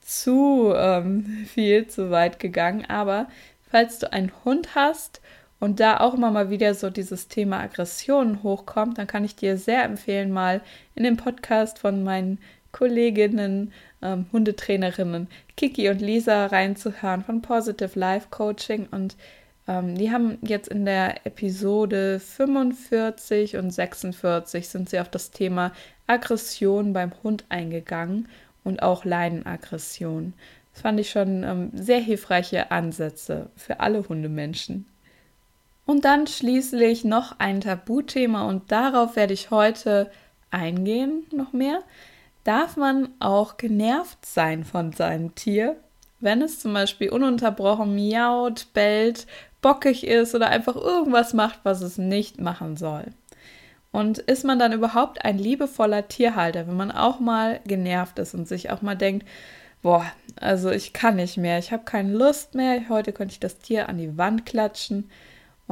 zu 0.00 0.72
ähm, 0.74 1.46
viel, 1.46 1.86
zu 1.86 2.10
weit 2.10 2.40
gegangen. 2.40 2.84
Aber 2.86 3.28
falls 3.70 4.00
du 4.00 4.12
einen 4.12 4.32
Hund 4.44 4.74
hast 4.74 5.20
und 5.62 5.78
da 5.78 6.00
auch 6.00 6.14
immer 6.14 6.32
mal 6.32 6.50
wieder 6.50 6.74
so 6.74 6.90
dieses 6.90 7.28
Thema 7.28 7.60
Aggressionen 7.60 8.42
hochkommt, 8.42 8.98
dann 8.98 9.06
kann 9.06 9.24
ich 9.24 9.36
dir 9.36 9.56
sehr 9.56 9.84
empfehlen, 9.84 10.32
mal 10.32 10.60
in 10.96 11.04
den 11.04 11.16
Podcast 11.16 11.78
von 11.78 12.02
meinen 12.02 12.40
Kolleginnen, 12.72 13.72
ähm, 14.02 14.26
Hundetrainerinnen 14.32 15.28
Kiki 15.56 15.88
und 15.88 16.00
Lisa 16.00 16.46
reinzuhören 16.46 17.22
von 17.22 17.42
Positive 17.42 17.96
Life 17.96 18.26
Coaching. 18.30 18.88
Und 18.90 19.14
ähm, 19.68 19.94
die 19.94 20.10
haben 20.10 20.36
jetzt 20.42 20.66
in 20.66 20.84
der 20.84 21.24
Episode 21.26 22.18
45 22.18 23.56
und 23.56 23.70
46 23.70 24.68
sind 24.68 24.90
sie 24.90 24.98
auf 24.98 25.10
das 25.10 25.30
Thema 25.30 25.70
Aggression 26.08 26.92
beim 26.92 27.12
Hund 27.22 27.44
eingegangen 27.50 28.28
und 28.64 28.82
auch 28.82 29.04
Leinenaggression. 29.04 30.32
Das 30.72 30.82
fand 30.82 30.98
ich 30.98 31.10
schon 31.10 31.44
ähm, 31.44 31.70
sehr 31.72 32.00
hilfreiche 32.00 32.72
Ansätze 32.72 33.50
für 33.54 33.78
alle 33.78 34.08
Hundemenschen. 34.08 34.86
Und 35.84 36.04
dann 36.04 36.26
schließlich 36.26 37.04
noch 37.04 37.38
ein 37.38 37.60
Tabuthema 37.60 38.48
und 38.48 38.70
darauf 38.70 39.16
werde 39.16 39.34
ich 39.34 39.50
heute 39.50 40.10
eingehen 40.50 41.26
noch 41.32 41.52
mehr. 41.52 41.80
Darf 42.44 42.76
man 42.76 43.08
auch 43.20 43.56
genervt 43.56 44.24
sein 44.24 44.64
von 44.64 44.92
seinem 44.92 45.34
Tier, 45.34 45.76
wenn 46.20 46.42
es 46.42 46.60
zum 46.60 46.72
Beispiel 46.72 47.10
ununterbrochen 47.10 47.94
miaut, 47.94 48.68
bellt, 48.74 49.26
bockig 49.60 50.06
ist 50.06 50.34
oder 50.34 50.48
einfach 50.48 50.76
irgendwas 50.76 51.34
macht, 51.34 51.60
was 51.64 51.82
es 51.82 51.98
nicht 51.98 52.40
machen 52.40 52.76
soll? 52.76 53.06
Und 53.90 54.18
ist 54.18 54.44
man 54.44 54.58
dann 54.58 54.72
überhaupt 54.72 55.24
ein 55.24 55.38
liebevoller 55.38 56.08
Tierhalter, 56.08 56.66
wenn 56.66 56.76
man 56.76 56.90
auch 56.90 57.20
mal 57.20 57.60
genervt 57.66 58.18
ist 58.18 58.34
und 58.34 58.48
sich 58.48 58.70
auch 58.70 58.82
mal 58.82 58.96
denkt, 58.96 59.26
boah, 59.82 60.04
also 60.36 60.70
ich 60.70 60.92
kann 60.92 61.16
nicht 61.16 61.36
mehr, 61.36 61.58
ich 61.58 61.72
habe 61.72 61.84
keine 61.84 62.12
Lust 62.12 62.54
mehr, 62.54 62.88
heute 62.88 63.12
könnte 63.12 63.32
ich 63.32 63.40
das 63.40 63.58
Tier 63.58 63.88
an 63.88 63.98
die 63.98 64.16
Wand 64.16 64.46
klatschen. 64.46 65.10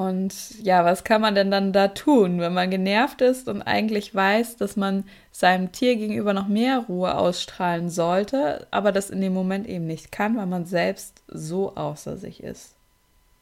Und 0.01 0.33
ja, 0.63 0.87
was 0.87 1.05
kann 1.05 1.21
man 1.21 1.35
denn 1.35 1.51
dann 1.51 1.75
da 1.75 1.89
tun, 1.89 2.41
wenn 2.41 2.55
man 2.55 2.71
genervt 2.71 3.21
ist 3.21 3.49
und 3.49 3.61
eigentlich 3.61 4.15
weiß, 4.15 4.57
dass 4.57 4.75
man 4.75 5.05
seinem 5.31 5.73
Tier 5.73 5.95
gegenüber 5.97 6.33
noch 6.33 6.49
mehr 6.49 6.79
Ruhe 6.89 7.15
ausstrahlen 7.15 7.91
sollte, 7.91 8.67
aber 8.71 8.93
das 8.93 9.11
in 9.11 9.21
dem 9.21 9.35
Moment 9.35 9.69
eben 9.69 9.87
nicht 9.87 10.11
kann, 10.11 10.39
weil 10.39 10.47
man 10.47 10.65
selbst 10.65 11.21
so 11.29 11.77
außer 11.77 12.17
sich 12.17 12.43
ist? 12.43 12.77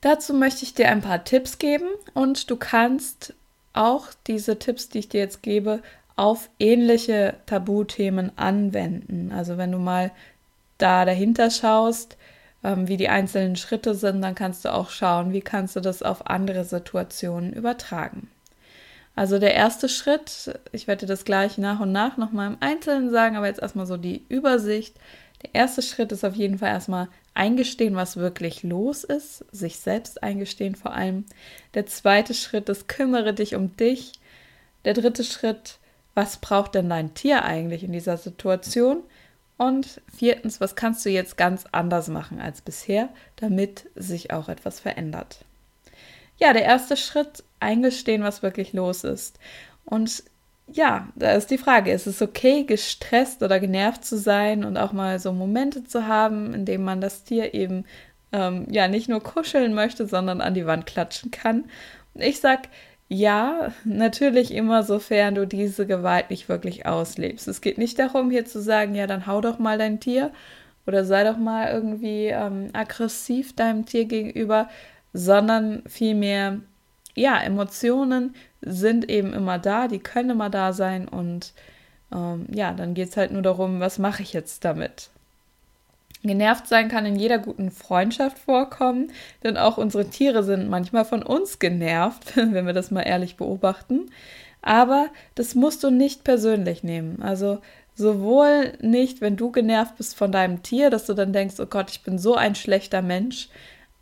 Dazu 0.00 0.34
möchte 0.34 0.64
ich 0.64 0.74
dir 0.74 0.88
ein 0.88 1.00
paar 1.00 1.22
Tipps 1.22 1.58
geben 1.58 1.86
und 2.12 2.50
du 2.50 2.56
kannst 2.56 3.34
auch 3.72 4.08
diese 4.26 4.58
Tipps, 4.58 4.88
die 4.88 4.98
ich 4.98 5.08
dir 5.08 5.20
jetzt 5.20 5.44
gebe, 5.44 5.80
auf 6.16 6.50
ähnliche 6.58 7.34
Tabuthemen 7.46 8.32
anwenden. 8.36 9.30
Also 9.32 9.58
wenn 9.58 9.70
du 9.70 9.78
mal 9.78 10.10
da 10.78 11.04
dahinter 11.04 11.52
schaust, 11.52 12.16
wie 12.62 12.96
die 12.96 13.08
einzelnen 13.08 13.56
Schritte 13.56 13.94
sind, 13.94 14.20
dann 14.20 14.34
kannst 14.34 14.64
du 14.64 14.72
auch 14.72 14.90
schauen, 14.90 15.32
wie 15.32 15.40
kannst 15.40 15.76
du 15.76 15.80
das 15.80 16.02
auf 16.02 16.26
andere 16.26 16.64
Situationen 16.64 17.52
übertragen. 17.52 18.28
Also 19.14 19.38
der 19.38 19.54
erste 19.54 19.88
Schritt, 19.88 20.58
ich 20.72 20.86
werde 20.86 21.06
das 21.06 21.24
gleich 21.24 21.58
nach 21.58 21.80
und 21.80 21.92
nach 21.92 22.16
nochmal 22.16 22.52
im 22.52 22.56
Einzelnen 22.60 23.10
sagen, 23.10 23.36
aber 23.36 23.46
jetzt 23.46 23.60
erstmal 23.60 23.86
so 23.86 23.96
die 23.96 24.24
Übersicht. 24.28 24.96
Der 25.42 25.54
erste 25.54 25.82
Schritt 25.82 26.12
ist 26.12 26.24
auf 26.24 26.34
jeden 26.34 26.58
Fall 26.58 26.68
erstmal 26.70 27.08
eingestehen, 27.34 27.96
was 27.96 28.16
wirklich 28.16 28.62
los 28.62 29.04
ist, 29.04 29.44
sich 29.52 29.78
selbst 29.78 30.22
eingestehen 30.22 30.74
vor 30.74 30.92
allem. 30.92 31.24
Der 31.74 31.86
zweite 31.86 32.34
Schritt 32.34 32.68
ist, 32.68 32.88
kümmere 32.88 33.34
dich 33.34 33.54
um 33.54 33.76
dich. 33.76 34.12
Der 34.84 34.94
dritte 34.94 35.24
Schritt, 35.24 35.78
was 36.14 36.38
braucht 36.38 36.74
denn 36.74 36.88
dein 36.88 37.14
Tier 37.14 37.44
eigentlich 37.44 37.84
in 37.84 37.92
dieser 37.92 38.16
Situation? 38.16 39.02
Und 39.58 40.00
viertens, 40.16 40.60
was 40.60 40.76
kannst 40.76 41.04
du 41.04 41.10
jetzt 41.10 41.36
ganz 41.36 41.64
anders 41.72 42.08
machen 42.08 42.40
als 42.40 42.62
bisher, 42.62 43.08
damit 43.36 43.90
sich 43.96 44.32
auch 44.32 44.48
etwas 44.48 44.80
verändert? 44.80 45.44
Ja, 46.38 46.52
der 46.52 46.62
erste 46.62 46.96
Schritt, 46.96 47.42
eingestehen, 47.60 48.22
was 48.22 48.42
wirklich 48.44 48.72
los 48.72 49.02
ist. 49.02 49.38
Und 49.84 50.22
ja, 50.68 51.08
da 51.16 51.32
ist 51.32 51.50
die 51.50 51.58
Frage, 51.58 51.90
ist 51.90 52.06
es 52.06 52.22
okay, 52.22 52.62
gestresst 52.64 53.42
oder 53.42 53.58
genervt 53.58 54.04
zu 54.04 54.16
sein 54.16 54.64
und 54.64 54.76
auch 54.76 54.92
mal 54.92 55.18
so 55.18 55.32
Momente 55.32 55.82
zu 55.82 56.06
haben, 56.06 56.54
in 56.54 56.64
denen 56.64 56.84
man 56.84 57.00
das 57.00 57.24
Tier 57.24 57.52
eben 57.52 57.84
ähm, 58.32 58.66
ja 58.70 58.86
nicht 58.86 59.08
nur 59.08 59.22
kuscheln 59.22 59.74
möchte, 59.74 60.06
sondern 60.06 60.40
an 60.40 60.54
die 60.54 60.66
Wand 60.66 60.86
klatschen 60.86 61.32
kann? 61.32 61.64
Ich 62.14 62.38
sag, 62.38 62.68
ja, 63.08 63.72
natürlich 63.84 64.52
immer 64.52 64.82
sofern 64.82 65.34
du 65.34 65.46
diese 65.46 65.86
Gewalt 65.86 66.30
nicht 66.30 66.48
wirklich 66.48 66.86
auslebst. 66.86 67.48
Es 67.48 67.60
geht 67.62 67.78
nicht 67.78 67.98
darum, 67.98 68.30
hier 68.30 68.44
zu 68.44 68.60
sagen, 68.60 68.94
ja, 68.94 69.06
dann 69.06 69.26
hau 69.26 69.40
doch 69.40 69.58
mal 69.58 69.78
dein 69.78 69.98
Tier 70.00 70.30
oder 70.86 71.04
sei 71.04 71.24
doch 71.24 71.38
mal 71.38 71.72
irgendwie 71.72 72.26
ähm, 72.26 72.70
aggressiv 72.74 73.56
deinem 73.56 73.86
Tier 73.86 74.04
gegenüber, 74.04 74.68
sondern 75.12 75.82
vielmehr, 75.86 76.60
ja, 77.14 77.40
Emotionen 77.40 78.34
sind 78.60 79.08
eben 79.10 79.32
immer 79.32 79.58
da, 79.58 79.88
die 79.88 80.00
können 80.00 80.30
immer 80.30 80.50
da 80.50 80.72
sein 80.72 81.08
und 81.08 81.54
ähm, 82.12 82.46
ja, 82.52 82.72
dann 82.72 82.94
geht 82.94 83.10
es 83.10 83.16
halt 83.16 83.32
nur 83.32 83.42
darum, 83.42 83.80
was 83.80 83.98
mache 83.98 84.22
ich 84.22 84.32
jetzt 84.32 84.64
damit? 84.64 85.10
Genervt 86.22 86.66
sein 86.66 86.88
kann 86.88 87.06
in 87.06 87.16
jeder 87.16 87.38
guten 87.38 87.70
Freundschaft 87.70 88.38
vorkommen, 88.38 89.12
denn 89.44 89.56
auch 89.56 89.78
unsere 89.78 90.08
Tiere 90.10 90.42
sind 90.42 90.68
manchmal 90.68 91.04
von 91.04 91.22
uns 91.22 91.58
genervt, 91.58 92.36
wenn 92.36 92.66
wir 92.66 92.72
das 92.72 92.90
mal 92.90 93.02
ehrlich 93.02 93.36
beobachten. 93.36 94.10
Aber 94.60 95.08
das 95.34 95.54
musst 95.54 95.84
du 95.84 95.90
nicht 95.90 96.24
persönlich 96.24 96.82
nehmen. 96.82 97.22
Also 97.22 97.58
sowohl 97.94 98.72
nicht, 98.80 99.20
wenn 99.20 99.36
du 99.36 99.50
genervt 99.50 99.96
bist 99.96 100.16
von 100.16 100.32
deinem 100.32 100.62
Tier, 100.62 100.90
dass 100.90 101.06
du 101.06 101.14
dann 101.14 101.32
denkst, 101.32 101.56
oh 101.58 101.66
Gott, 101.66 101.90
ich 101.90 102.02
bin 102.02 102.18
so 102.18 102.34
ein 102.34 102.54
schlechter 102.54 103.02
Mensch, 103.02 103.48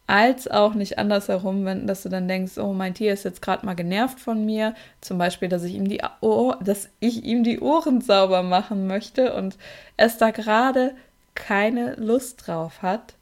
als 0.06 0.48
auch 0.48 0.74
nicht 0.74 0.98
andersherum, 0.98 1.64
wenn, 1.64 1.86
dass 1.86 2.04
du 2.04 2.08
dann 2.08 2.28
denkst, 2.28 2.58
oh, 2.58 2.72
mein 2.72 2.94
Tier 2.94 3.12
ist 3.12 3.24
jetzt 3.24 3.42
gerade 3.42 3.66
mal 3.66 3.74
genervt 3.74 4.20
von 4.20 4.44
mir, 4.44 4.74
zum 5.00 5.18
Beispiel, 5.18 5.48
dass 5.48 5.64
ich 5.64 5.74
ihm 5.74 5.88
die 5.88 6.00
Ohr, 6.20 6.58
dass 6.62 6.88
ich 7.00 7.24
ihm 7.24 7.42
die 7.42 7.58
Ohren 7.60 8.00
sauber 8.00 8.42
machen 8.42 8.86
möchte 8.86 9.34
und 9.34 9.58
es 9.96 10.16
da 10.18 10.30
gerade 10.30 10.94
keine 11.36 11.94
Lust 11.94 12.48
drauf 12.48 12.82
hat. 12.82 13.14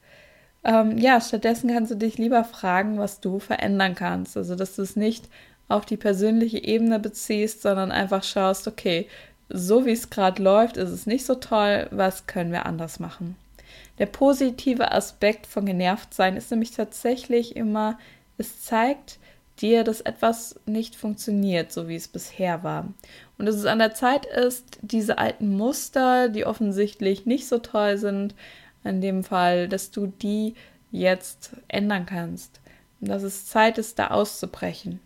Ähm, 0.65 0.97
ja, 0.97 1.21
stattdessen 1.21 1.69
kannst 1.69 1.91
du 1.91 1.97
dich 1.97 2.17
lieber 2.17 2.43
fragen, 2.45 2.99
was 2.99 3.21
du 3.21 3.39
verändern 3.39 3.95
kannst. 3.95 4.39
Also, 4.39 4.55
dass 4.55 4.77
du 4.77 4.83
es 4.83 4.97
nicht 4.97 5.29
auf 5.69 5.85
die 5.85 5.99
persönliche 5.99 6.63
Ebene 6.65 6.99
beziehst, 6.99 7.61
sondern 7.61 7.93
einfach 7.93 8.23
schaust, 8.23 8.67
okay, 8.67 9.07
so 9.51 9.85
wie 9.85 9.93
es 9.93 10.09
gerade 10.09 10.43
läuft, 10.43 10.79
ist 10.79 10.91
es 10.91 11.07
nicht 11.07 11.27
so 11.27 11.35
toll, 11.35 11.89
was 11.91 12.27
können 12.27 12.53
wir 12.53 12.65
anders 12.65 12.99
machen? 12.99 13.37
Der 13.99 14.07
positive 14.07 14.93
Aspekt 14.93 15.47
von 15.47 15.67
genervt 15.67 16.15
sein 16.15 16.37
ist 16.37 16.51
nämlich 16.51 16.73
tatsächlich 16.73 17.57
immer, 17.57 17.99
es 18.39 18.63
zeigt 18.63 19.19
dir, 19.61 19.85
dass 19.85 20.01
etwas 20.01 20.59
nicht 20.67 20.97
funktioniert, 20.97 21.73
so 21.73 21.89
wie 21.89 21.95
es 21.97 22.09
bisher 22.09 22.65
war 22.65 22.89
und 23.39 23.47
dass 23.47 23.57
es 23.57 23.67
an 23.67 23.79
der 23.79 23.95
Zeit 23.95 24.27
ist, 24.27 24.79
diese 24.83 25.19
alten 25.19 25.57
Muster, 25.57 26.29
die 26.29 26.47
offensichtlich 26.47 27.27
nicht 27.27 27.49
so 27.49 27.59
toll 27.59 27.99
sind, 27.99 28.35
in 28.85 29.01
dem 29.01 29.25
Fall, 29.25 29.69
dass 29.69 29.91
du 29.91 30.07
die 30.07 30.55
jetzt 30.93 31.57
ändern 31.69 32.07
kannst. 32.07 32.61
Und 33.01 33.09
dass 33.09 33.23
es 33.23 33.47
Zeit 33.47 33.79
ist, 33.79 33.99
da 33.99 34.09
auszubrechen. 34.09 35.01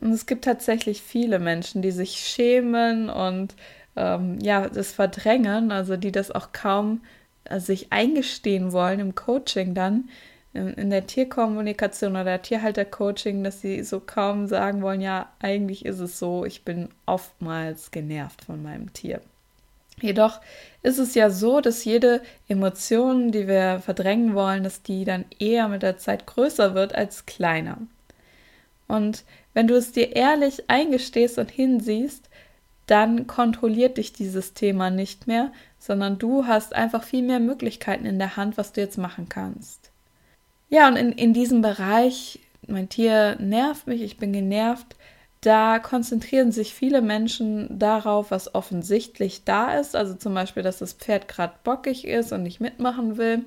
Und 0.00 0.12
es 0.12 0.26
gibt 0.26 0.44
tatsächlich 0.44 1.02
viele 1.02 1.38
Menschen, 1.38 1.82
die 1.82 1.90
sich 1.90 2.18
schämen 2.18 3.08
und 3.08 3.54
ähm, 3.96 4.38
ja, 4.40 4.68
das 4.68 4.92
verdrängen, 4.92 5.72
also 5.72 5.96
die 5.96 6.12
das 6.12 6.30
auch 6.30 6.52
kaum 6.52 7.00
äh, 7.44 7.58
sich 7.60 7.92
eingestehen 7.92 8.72
wollen 8.72 9.00
im 9.00 9.14
Coaching 9.14 9.74
dann, 9.74 10.10
in 10.56 10.90
der 10.90 11.06
Tierkommunikation 11.06 12.16
oder 12.16 12.40
Tierhaltercoaching, 12.40 13.44
dass 13.44 13.60
sie 13.60 13.82
so 13.82 14.00
kaum 14.00 14.46
sagen 14.46 14.82
wollen, 14.82 15.00
ja, 15.00 15.30
eigentlich 15.40 15.84
ist 15.84 16.00
es 16.00 16.18
so, 16.18 16.44
ich 16.44 16.64
bin 16.64 16.88
oftmals 17.04 17.90
genervt 17.90 18.44
von 18.44 18.62
meinem 18.62 18.92
Tier. 18.92 19.20
Jedoch 20.00 20.40
ist 20.82 20.98
es 20.98 21.14
ja 21.14 21.30
so, 21.30 21.60
dass 21.60 21.84
jede 21.84 22.22
Emotion, 22.48 23.32
die 23.32 23.48
wir 23.48 23.80
verdrängen 23.80 24.34
wollen, 24.34 24.62
dass 24.62 24.82
die 24.82 25.04
dann 25.04 25.24
eher 25.38 25.68
mit 25.68 25.82
der 25.82 25.96
Zeit 25.96 26.26
größer 26.26 26.74
wird 26.74 26.94
als 26.94 27.24
kleiner. 27.24 27.78
Und 28.88 29.24
wenn 29.54 29.66
du 29.66 29.74
es 29.74 29.92
dir 29.92 30.14
ehrlich 30.14 30.68
eingestehst 30.68 31.38
und 31.38 31.50
hinsiehst, 31.50 32.28
dann 32.86 33.26
kontrolliert 33.26 33.96
dich 33.96 34.12
dieses 34.12 34.54
Thema 34.54 34.90
nicht 34.90 35.26
mehr, 35.26 35.50
sondern 35.78 36.18
du 36.18 36.46
hast 36.46 36.74
einfach 36.74 37.02
viel 37.02 37.22
mehr 37.22 37.40
Möglichkeiten 37.40 38.06
in 38.06 38.18
der 38.18 38.36
Hand, 38.36 38.58
was 38.58 38.72
du 38.72 38.80
jetzt 38.80 38.98
machen 38.98 39.28
kannst. 39.28 39.90
Ja, 40.68 40.88
und 40.88 40.96
in, 40.96 41.12
in 41.12 41.32
diesem 41.32 41.62
Bereich, 41.62 42.40
mein 42.66 42.88
Tier 42.88 43.36
nervt 43.38 43.86
mich, 43.86 44.02
ich 44.02 44.16
bin 44.16 44.32
genervt, 44.32 44.96
da 45.40 45.78
konzentrieren 45.78 46.50
sich 46.50 46.74
viele 46.74 47.00
Menschen 47.02 47.78
darauf, 47.78 48.32
was 48.32 48.54
offensichtlich 48.54 49.44
da 49.44 49.78
ist. 49.78 49.94
Also 49.94 50.14
zum 50.14 50.34
Beispiel, 50.34 50.64
dass 50.64 50.78
das 50.78 50.92
Pferd 50.94 51.28
gerade 51.28 51.54
bockig 51.62 52.04
ist 52.04 52.32
und 52.32 52.42
nicht 52.42 52.60
mitmachen 52.60 53.16
will. 53.16 53.44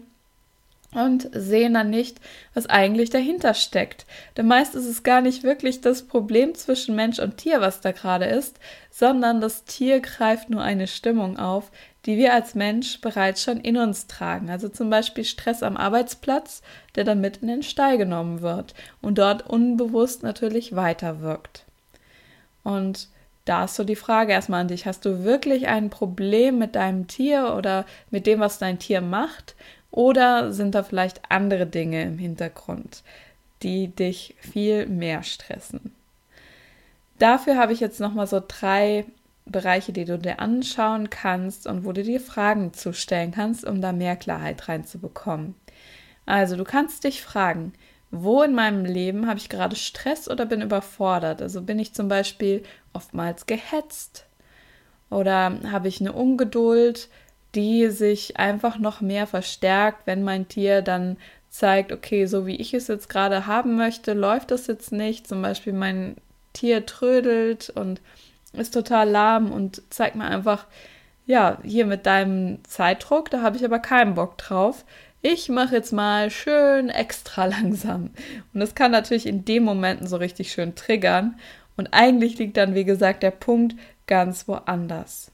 Und 0.94 1.30
sehen 1.34 1.76
dann 1.76 1.92
nicht, 1.92 2.20
was 2.56 2.66
eigentlich 2.66 3.12
dahinter 3.12 3.54
steckt. 3.54 4.08
Denn 4.38 4.48
meist 4.48 4.74
ist 4.74 4.88
es 4.88 5.04
gar 5.04 5.22
nicht 5.22 5.44
wirklich 5.44 5.82
das 5.82 6.04
Problem 6.04 6.56
zwischen 6.56 6.96
Mensch 6.96 7.20
und 7.20 7.38
Tier, 7.38 7.62
was 7.62 7.82
da 7.82 7.92
gerade 7.92 8.26
ist, 8.26 8.60
sondern 8.90 9.40
das 9.40 9.66
Tier 9.66 10.00
greift 10.00 10.50
nur 10.50 10.64
eine 10.64 10.88
Stimmung 10.88 11.38
auf, 11.38 11.70
die 12.06 12.18
wir 12.18 12.34
als 12.34 12.56
Mensch 12.56 13.02
bereits 13.02 13.44
schon 13.44 13.60
in 13.60 13.78
uns 13.78 14.08
tragen. 14.08 14.50
Also 14.50 14.70
zum 14.70 14.90
Beispiel 14.90 15.26
Stress 15.26 15.64
am 15.64 15.78
Arbeitsplatz, 15.78 16.62
der 16.96 17.04
dann 17.04 17.22
mit 17.22 17.38
in 17.38 17.48
den 17.48 17.64
Stall 17.64 17.98
genommen 17.98 18.42
wird 18.42 18.74
und 19.02 19.18
dort 19.18 19.48
unbewusst 19.48 20.24
natürlich 20.24 20.76
weiterwirkt. 20.76 21.66
Und 22.64 23.10
da 23.46 23.66
ist 23.66 23.76
so 23.76 23.84
die 23.84 23.96
Frage 23.96 24.32
erstmal 24.32 24.62
an 24.62 24.68
dich, 24.68 24.86
hast 24.86 25.06
du 25.06 25.24
wirklich 25.24 25.68
ein 25.68 25.90
Problem 25.90 26.58
mit 26.58 26.76
deinem 26.76 27.08
Tier 27.08 27.56
oder 27.58 27.86
mit 28.12 28.28
dem, 28.28 28.40
was 28.40 28.60
dein 28.60 28.80
Tier 28.80 29.02
macht? 29.02 29.56
Oder 29.92 30.54
sind 30.54 30.76
da 30.76 30.84
vielleicht 30.84 31.22
andere 31.30 31.66
Dinge 31.66 32.04
im 32.04 32.20
Hintergrund, 32.20 33.02
die 33.64 33.88
dich 33.88 34.36
viel 34.40 34.86
mehr 34.86 35.24
stressen? 35.24 35.96
Dafür 37.18 37.58
habe 37.58 37.74
ich 37.74 37.80
jetzt 37.80 38.00
nochmal 38.00 38.28
so 38.28 38.42
drei 38.46 39.06
Bereiche, 39.52 39.94
die 39.94 40.06
du 40.06 40.18
dir 40.18 40.40
anschauen 40.40 41.10
kannst 41.10 41.68
und 41.68 41.86
wo 41.86 41.92
du 41.92 42.04
dir 42.04 42.20
Fragen 42.20 42.74
zu 42.74 42.94
stellen 42.94 43.32
kannst, 43.32 43.66
um 43.66 43.82
da 43.82 43.92
mehr 43.92 44.16
Klarheit 44.16 44.68
reinzubekommen. 44.68 45.56
Also 46.26 46.56
du 46.56 46.64
kannst 46.64 47.04
dich 47.04 47.22
fragen, 47.22 47.74
wo 48.12 48.42
in 48.42 48.54
meinem 48.54 48.86
Leben 48.86 49.28
habe 49.28 49.40
ich 49.40 49.50
gerade 49.50 49.76
Stress 49.76 50.30
oder 50.30 50.46
bin 50.46 50.62
überfordert? 50.62 51.42
Also 51.42 51.62
bin 51.62 51.80
ich 51.80 51.94
zum 51.94 52.08
Beispiel 52.08 52.64
oftmals 52.94 53.46
gehetzt 53.46 54.26
oder 55.10 55.60
habe 55.72 55.88
ich 55.88 56.02
eine 56.02 56.14
Ungeduld, 56.14 57.10
die 57.56 57.88
sich 57.90 58.38
einfach 58.38 58.78
noch 58.78 59.02
mehr 59.02 59.28
verstärkt, 59.28 60.06
wenn 60.06 60.24
mein 60.24 60.48
Tier 60.48 60.82
dann 60.82 61.18
zeigt, 61.50 61.92
okay, 61.92 62.26
so 62.26 62.46
wie 62.46 62.56
ich 62.56 62.74
es 62.74 62.88
jetzt 62.88 63.10
gerade 63.10 63.48
haben 63.48 63.76
möchte, 63.76 64.14
läuft 64.14 64.52
das 64.52 64.68
jetzt 64.68 64.92
nicht. 64.92 65.28
Zum 65.28 65.42
Beispiel 65.42 65.74
mein 65.74 66.16
Tier 66.54 66.86
trödelt 66.86 67.72
und 67.72 68.02
ist 68.54 68.74
total 68.74 69.10
lahm 69.10 69.52
und 69.52 69.82
zeigt 69.90 70.16
mir 70.16 70.26
einfach, 70.26 70.66
ja, 71.26 71.60
hier 71.64 71.86
mit 71.86 72.06
deinem 72.06 72.64
Zeitdruck, 72.64 73.30
da 73.30 73.42
habe 73.42 73.58
ich 73.58 73.64
aber 73.64 73.80
keinen 73.80 74.16
Bock 74.16 74.38
drauf. 74.38 74.84
Ich 75.22 75.50
mache 75.50 75.76
jetzt 75.76 75.92
mal 75.92 76.32
schön 76.32 76.90
extra 76.90 77.46
langsam. 77.46 78.12
Und 78.54 78.60
das 78.60 78.74
kann 78.74 78.92
natürlich 78.92 79.28
in 79.28 79.46
den 79.46 79.64
Momenten 79.64 80.08
so 80.08 80.18
richtig 80.18 80.52
schön 80.52 80.76
triggern. 80.76 81.40
Und 81.78 81.94
eigentlich 81.94 82.38
liegt 82.38 82.58
dann, 82.58 82.74
wie 82.76 82.84
gesagt, 82.84 83.24
der 83.24 83.32
Punkt 83.32 83.76
ganz 84.08 84.48
woanders. 84.48 85.32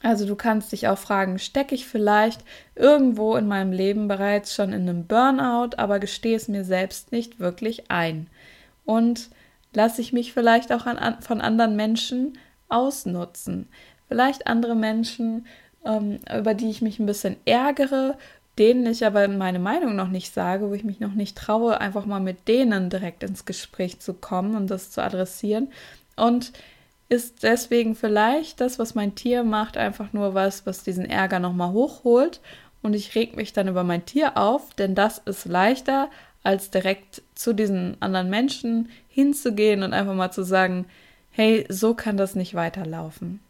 Also 0.00 0.26
du 0.26 0.36
kannst 0.36 0.70
dich 0.70 0.86
auch 0.86 0.98
fragen, 0.98 1.40
stecke 1.40 1.74
ich 1.74 1.86
vielleicht 1.86 2.44
irgendwo 2.76 3.34
in 3.34 3.48
meinem 3.48 3.72
Leben 3.72 4.06
bereits 4.06 4.54
schon 4.54 4.72
in 4.72 4.88
einem 4.88 5.06
Burnout, 5.06 5.70
aber 5.76 5.98
gestehe 5.98 6.36
es 6.36 6.46
mir 6.46 6.62
selbst 6.62 7.10
nicht 7.10 7.40
wirklich 7.40 7.90
ein? 7.90 8.28
Und 8.84 9.28
lasse 9.78 10.00
ich 10.00 10.12
mich 10.12 10.32
vielleicht 10.32 10.72
auch 10.72 10.86
an, 10.86 11.22
von 11.22 11.40
anderen 11.40 11.76
Menschen 11.76 12.36
ausnutzen? 12.68 13.68
Vielleicht 14.08 14.48
andere 14.48 14.74
Menschen, 14.74 15.46
ähm, 15.84 16.18
über 16.36 16.54
die 16.54 16.68
ich 16.68 16.82
mich 16.82 16.98
ein 16.98 17.06
bisschen 17.06 17.36
ärgere, 17.44 18.18
denen 18.58 18.86
ich 18.86 19.06
aber 19.06 19.28
meine 19.28 19.60
Meinung 19.60 19.94
noch 19.94 20.08
nicht 20.08 20.34
sage, 20.34 20.68
wo 20.68 20.74
ich 20.74 20.82
mich 20.82 20.98
noch 20.98 21.14
nicht 21.14 21.38
traue, 21.38 21.80
einfach 21.80 22.06
mal 22.06 22.18
mit 22.18 22.48
denen 22.48 22.90
direkt 22.90 23.22
ins 23.22 23.44
Gespräch 23.44 24.00
zu 24.00 24.14
kommen 24.14 24.56
und 24.56 24.68
das 24.68 24.90
zu 24.90 25.00
adressieren. 25.00 25.68
Und 26.16 26.52
ist 27.08 27.44
deswegen 27.44 27.94
vielleicht 27.94 28.60
das, 28.60 28.80
was 28.80 28.96
mein 28.96 29.14
Tier 29.14 29.44
macht, 29.44 29.76
einfach 29.76 30.12
nur 30.12 30.34
was, 30.34 30.66
was 30.66 30.82
diesen 30.82 31.04
Ärger 31.04 31.38
nochmal 31.38 31.72
hochholt. 31.72 32.40
Und 32.82 32.94
ich 32.94 33.14
reg 33.14 33.36
mich 33.36 33.52
dann 33.52 33.68
über 33.68 33.84
mein 33.84 34.04
Tier 34.06 34.36
auf, 34.36 34.74
denn 34.74 34.96
das 34.96 35.18
ist 35.18 35.46
leichter, 35.46 36.10
als 36.42 36.70
direkt 36.70 37.22
zu 37.34 37.52
diesen 37.52 37.96
anderen 38.00 38.30
Menschen 38.30 38.88
hinzugehen 39.18 39.82
und 39.82 39.94
einfach 39.94 40.14
mal 40.14 40.30
zu 40.30 40.44
sagen, 40.44 40.86
hey, 41.32 41.66
so 41.68 41.92
kann 41.92 42.16
das 42.16 42.36
nicht 42.36 42.54
weiterlaufen. 42.54 43.40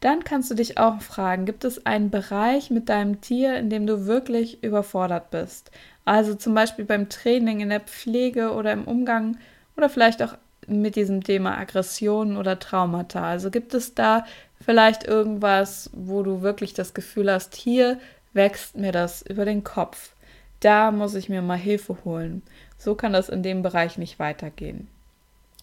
Dann 0.00 0.24
kannst 0.24 0.50
du 0.50 0.56
dich 0.56 0.78
auch 0.78 1.00
fragen, 1.00 1.46
gibt 1.46 1.62
es 1.62 1.86
einen 1.86 2.10
Bereich 2.10 2.70
mit 2.70 2.88
deinem 2.88 3.20
Tier, 3.20 3.56
in 3.56 3.70
dem 3.70 3.86
du 3.86 4.06
wirklich 4.06 4.64
überfordert 4.64 5.30
bist? 5.30 5.70
Also 6.04 6.34
zum 6.34 6.54
Beispiel 6.54 6.84
beim 6.84 7.08
Training, 7.08 7.60
in 7.60 7.68
der 7.68 7.80
Pflege 7.80 8.52
oder 8.52 8.72
im 8.72 8.82
Umgang 8.82 9.36
oder 9.76 9.88
vielleicht 9.88 10.24
auch 10.24 10.34
mit 10.66 10.96
diesem 10.96 11.22
Thema 11.22 11.56
Aggressionen 11.56 12.36
oder 12.36 12.58
Traumata. 12.58 13.22
Also 13.22 13.52
gibt 13.52 13.74
es 13.74 13.94
da 13.94 14.26
vielleicht 14.60 15.04
irgendwas, 15.04 15.88
wo 15.92 16.24
du 16.24 16.42
wirklich 16.42 16.74
das 16.74 16.94
Gefühl 16.94 17.30
hast, 17.30 17.54
hier 17.54 18.00
wächst 18.32 18.76
mir 18.76 18.90
das 18.90 19.22
über 19.22 19.44
den 19.44 19.62
Kopf. 19.62 20.16
Da 20.58 20.90
muss 20.90 21.14
ich 21.14 21.28
mir 21.28 21.42
mal 21.42 21.58
Hilfe 21.58 21.96
holen. 22.04 22.42
So 22.76 22.96
kann 22.96 23.12
das 23.12 23.28
in 23.28 23.44
dem 23.44 23.62
Bereich 23.62 23.98
nicht 23.98 24.18
weitergehen. 24.18 24.88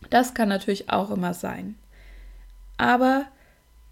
Das 0.10 0.34
kann 0.34 0.50
natürlich 0.50 0.90
auch 0.90 1.12
immer 1.12 1.34
sein. 1.34 1.76
Aber 2.78 3.26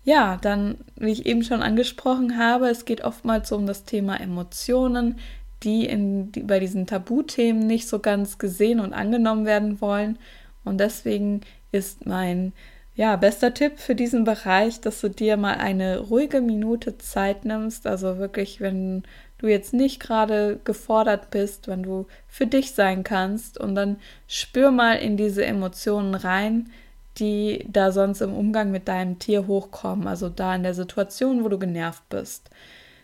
ja, 0.04 0.38
dann, 0.42 0.78
wie 0.96 1.12
ich 1.12 1.26
eben 1.26 1.44
schon 1.44 1.62
angesprochen 1.62 2.38
habe, 2.38 2.70
es 2.70 2.86
geht 2.86 3.04
oftmals 3.04 3.52
um 3.52 3.66
das 3.66 3.86
Thema 3.86 4.20
Emotionen, 4.20 5.20
die, 5.64 5.86
in, 5.86 6.32
die 6.32 6.42
bei 6.42 6.60
diesen 6.60 6.88
Tabuthemen 6.88 7.68
nicht 7.68 7.88
so 7.88 8.00
ganz 8.00 8.40
gesehen 8.40 8.80
und 8.80 8.94
angenommen 8.94 9.46
werden 9.46 9.80
wollen. 9.80 10.18
Und 10.64 10.80
deswegen 10.80 11.42
ist 11.72 12.06
mein 12.06 12.54
ja, 12.96 13.16
bester 13.16 13.54
Tipp 13.54 13.80
für 13.80 13.96
diesen 13.96 14.24
Bereich, 14.24 14.82
dass 14.82 15.02
du 15.02 15.10
dir 15.10 15.38
mal 15.38 15.56
eine 15.56 16.00
ruhige 16.00 16.42
Minute 16.42 16.98
Zeit 16.98 17.46
nimmst. 17.46 17.88
Also 17.88 18.18
wirklich, 18.18 18.60
wenn 18.60 19.04
du 19.42 19.48
jetzt 19.48 19.74
nicht 19.74 20.00
gerade 20.00 20.60
gefordert 20.64 21.32
bist, 21.32 21.68
wenn 21.68 21.84
du 21.84 22.06
für 22.28 22.46
dich 22.46 22.74
sein 22.74 23.04
kannst 23.04 23.58
und 23.58 23.76
dann 23.76 23.98
spür 24.28 24.72
mal 24.72 24.94
in 24.94 25.18
diese 25.18 25.44
Emotionen 25.44 26.14
rein, 26.16 26.72
die 27.18 27.66
da 27.68 27.92
sonst 27.92 28.22
im 28.22 28.34
Umgang 28.34 28.72
mit 28.72 28.88
deinem 28.88 29.20
Tier 29.20 29.48
hochkommen, 29.48 30.08
also 30.08 30.30
da 30.30 30.56
in 30.56 30.64
der 30.64 30.74
Situation, 30.74 31.44
wo 31.44 31.50
du 31.50 31.60
genervt 31.60 32.08
bist. 32.10 32.50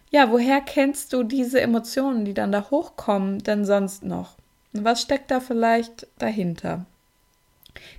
Ja, 0.10 0.32
woher 0.32 0.62
kennst 0.62 1.12
du 1.12 1.24
diese 1.24 1.60
Emotionen, 1.60 2.24
die 2.24 2.34
dann 2.34 2.52
da 2.52 2.70
hochkommen, 2.70 3.40
denn 3.40 3.66
sonst 3.66 4.04
noch? 4.04 4.36
Was 4.74 5.02
steckt 5.02 5.32
da 5.32 5.40
vielleicht 5.40 6.08
dahinter? 6.20 6.86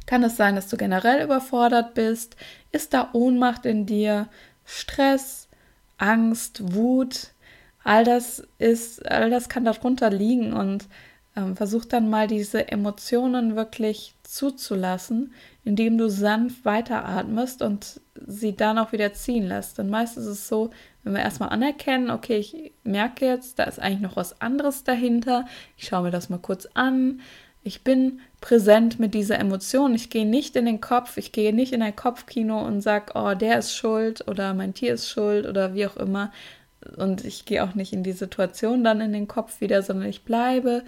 Kann 0.06 0.22
es 0.22 0.36
sein, 0.36 0.56
dass 0.56 0.68
du 0.68 0.76
generell 0.76 1.22
überfordert 1.22 1.94
bist? 1.94 2.36
Ist 2.72 2.94
da 2.94 3.10
Ohnmacht 3.12 3.66
in 3.66 3.84
dir? 3.84 4.28
Stress, 4.64 5.48
Angst, 5.98 6.74
Wut? 6.74 7.32
All 7.88 8.04
das 8.04 8.46
ist, 8.58 9.10
all 9.10 9.30
das 9.30 9.48
kann 9.48 9.64
darunter 9.64 10.10
liegen 10.10 10.52
und 10.52 10.88
ähm, 11.34 11.56
versuch 11.56 11.86
dann 11.86 12.10
mal 12.10 12.26
diese 12.26 12.70
Emotionen 12.70 13.56
wirklich 13.56 14.14
zuzulassen, 14.24 15.32
indem 15.64 15.96
du 15.96 16.10
sanft 16.10 16.66
weiteratmest 16.66 17.62
und 17.62 18.02
sie 18.26 18.54
dann 18.54 18.76
auch 18.76 18.92
wieder 18.92 19.14
ziehen 19.14 19.48
lässt. 19.48 19.78
Denn 19.78 19.88
meistens 19.88 20.26
ist 20.26 20.32
es 20.32 20.48
so, 20.48 20.68
wenn 21.02 21.14
wir 21.14 21.22
erstmal 21.22 21.48
anerkennen, 21.48 22.10
okay, 22.10 22.36
ich 22.36 22.72
merke 22.84 23.24
jetzt, 23.24 23.58
da 23.58 23.64
ist 23.64 23.78
eigentlich 23.78 24.00
noch 24.02 24.16
was 24.16 24.38
anderes 24.42 24.84
dahinter, 24.84 25.46
ich 25.78 25.86
schaue 25.86 26.02
mir 26.02 26.10
das 26.10 26.28
mal 26.28 26.36
kurz 26.36 26.68
an, 26.74 27.22
ich 27.62 27.84
bin 27.84 28.20
präsent 28.42 29.00
mit 29.00 29.14
dieser 29.14 29.38
Emotion. 29.38 29.94
Ich 29.94 30.10
gehe 30.10 30.26
nicht 30.26 30.56
in 30.56 30.66
den 30.66 30.82
Kopf, 30.82 31.16
ich 31.16 31.32
gehe 31.32 31.54
nicht 31.54 31.72
in 31.72 31.80
ein 31.80 31.96
Kopfkino 31.96 32.60
und 32.66 32.82
sage, 32.82 33.12
oh, 33.14 33.32
der 33.32 33.58
ist 33.58 33.74
schuld 33.74 34.28
oder 34.28 34.52
mein 34.52 34.74
Tier 34.74 34.92
ist 34.92 35.08
schuld 35.08 35.46
oder 35.46 35.72
wie 35.72 35.86
auch 35.86 35.96
immer. 35.96 36.32
Und 36.96 37.24
ich 37.24 37.44
gehe 37.44 37.62
auch 37.64 37.74
nicht 37.74 37.92
in 37.92 38.02
die 38.02 38.12
Situation 38.12 38.84
dann 38.84 39.00
in 39.00 39.12
den 39.12 39.28
Kopf 39.28 39.60
wieder, 39.60 39.82
sondern 39.82 40.08
ich 40.08 40.24
bleibe 40.24 40.84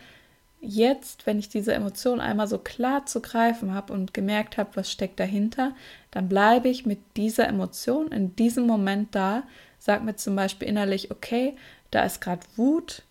jetzt, 0.61 1.27
wenn 1.27 1.39
ich 1.39 1.49
diese 1.49 1.73
Emotion 1.73 2.21
einmal 2.21 2.47
so 2.47 2.59
klar 2.59 3.07
zu 3.07 3.21
greifen 3.21 3.75
habe 3.75 3.93
und 3.93 4.13
gemerkt 4.13 4.59
habe, 4.59 4.71
was 4.75 4.91
steckt 4.91 5.19
dahinter, 5.19 5.75
dann 6.11 6.29
bleibe 6.29 6.69
ich 6.69 6.85
mit 6.85 6.99
dieser 7.17 7.49
Emotion 7.49 8.09
in 8.09 8.37
diesem 8.37 8.67
Moment 8.67 9.15
da, 9.15 9.45
sag 9.79 10.05
mir 10.05 10.17
zum 10.17 10.37
Beispiel 10.37 10.69
innerlich, 10.69 11.11
okay, 11.11 11.57
da 11.91 12.05
ist 12.05 12.21
gerade 12.21 12.43
Wut 12.57 13.03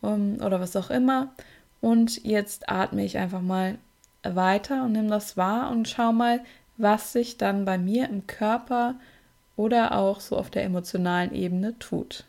um, 0.00 0.36
oder 0.40 0.60
was 0.60 0.76
auch 0.76 0.90
immer 0.90 1.32
und 1.84 2.24
jetzt 2.24 2.70
atme 2.70 3.04
ich 3.04 3.18
einfach 3.18 3.42
mal 3.42 3.76
weiter 4.22 4.84
und 4.84 4.92
nehme 4.92 5.08
das 5.08 5.36
wahr 5.36 5.70
und 5.70 5.86
schau 5.86 6.12
mal, 6.12 6.40
was 6.78 7.12
sich 7.12 7.36
dann 7.36 7.66
bei 7.66 7.76
mir 7.76 8.08
im 8.08 8.26
Körper 8.26 8.94
oder 9.56 9.96
auch 9.96 10.20
so 10.20 10.36
auf 10.36 10.50
der 10.50 10.64
emotionalen 10.64 11.34
Ebene 11.34 11.78
tut. 11.78 12.24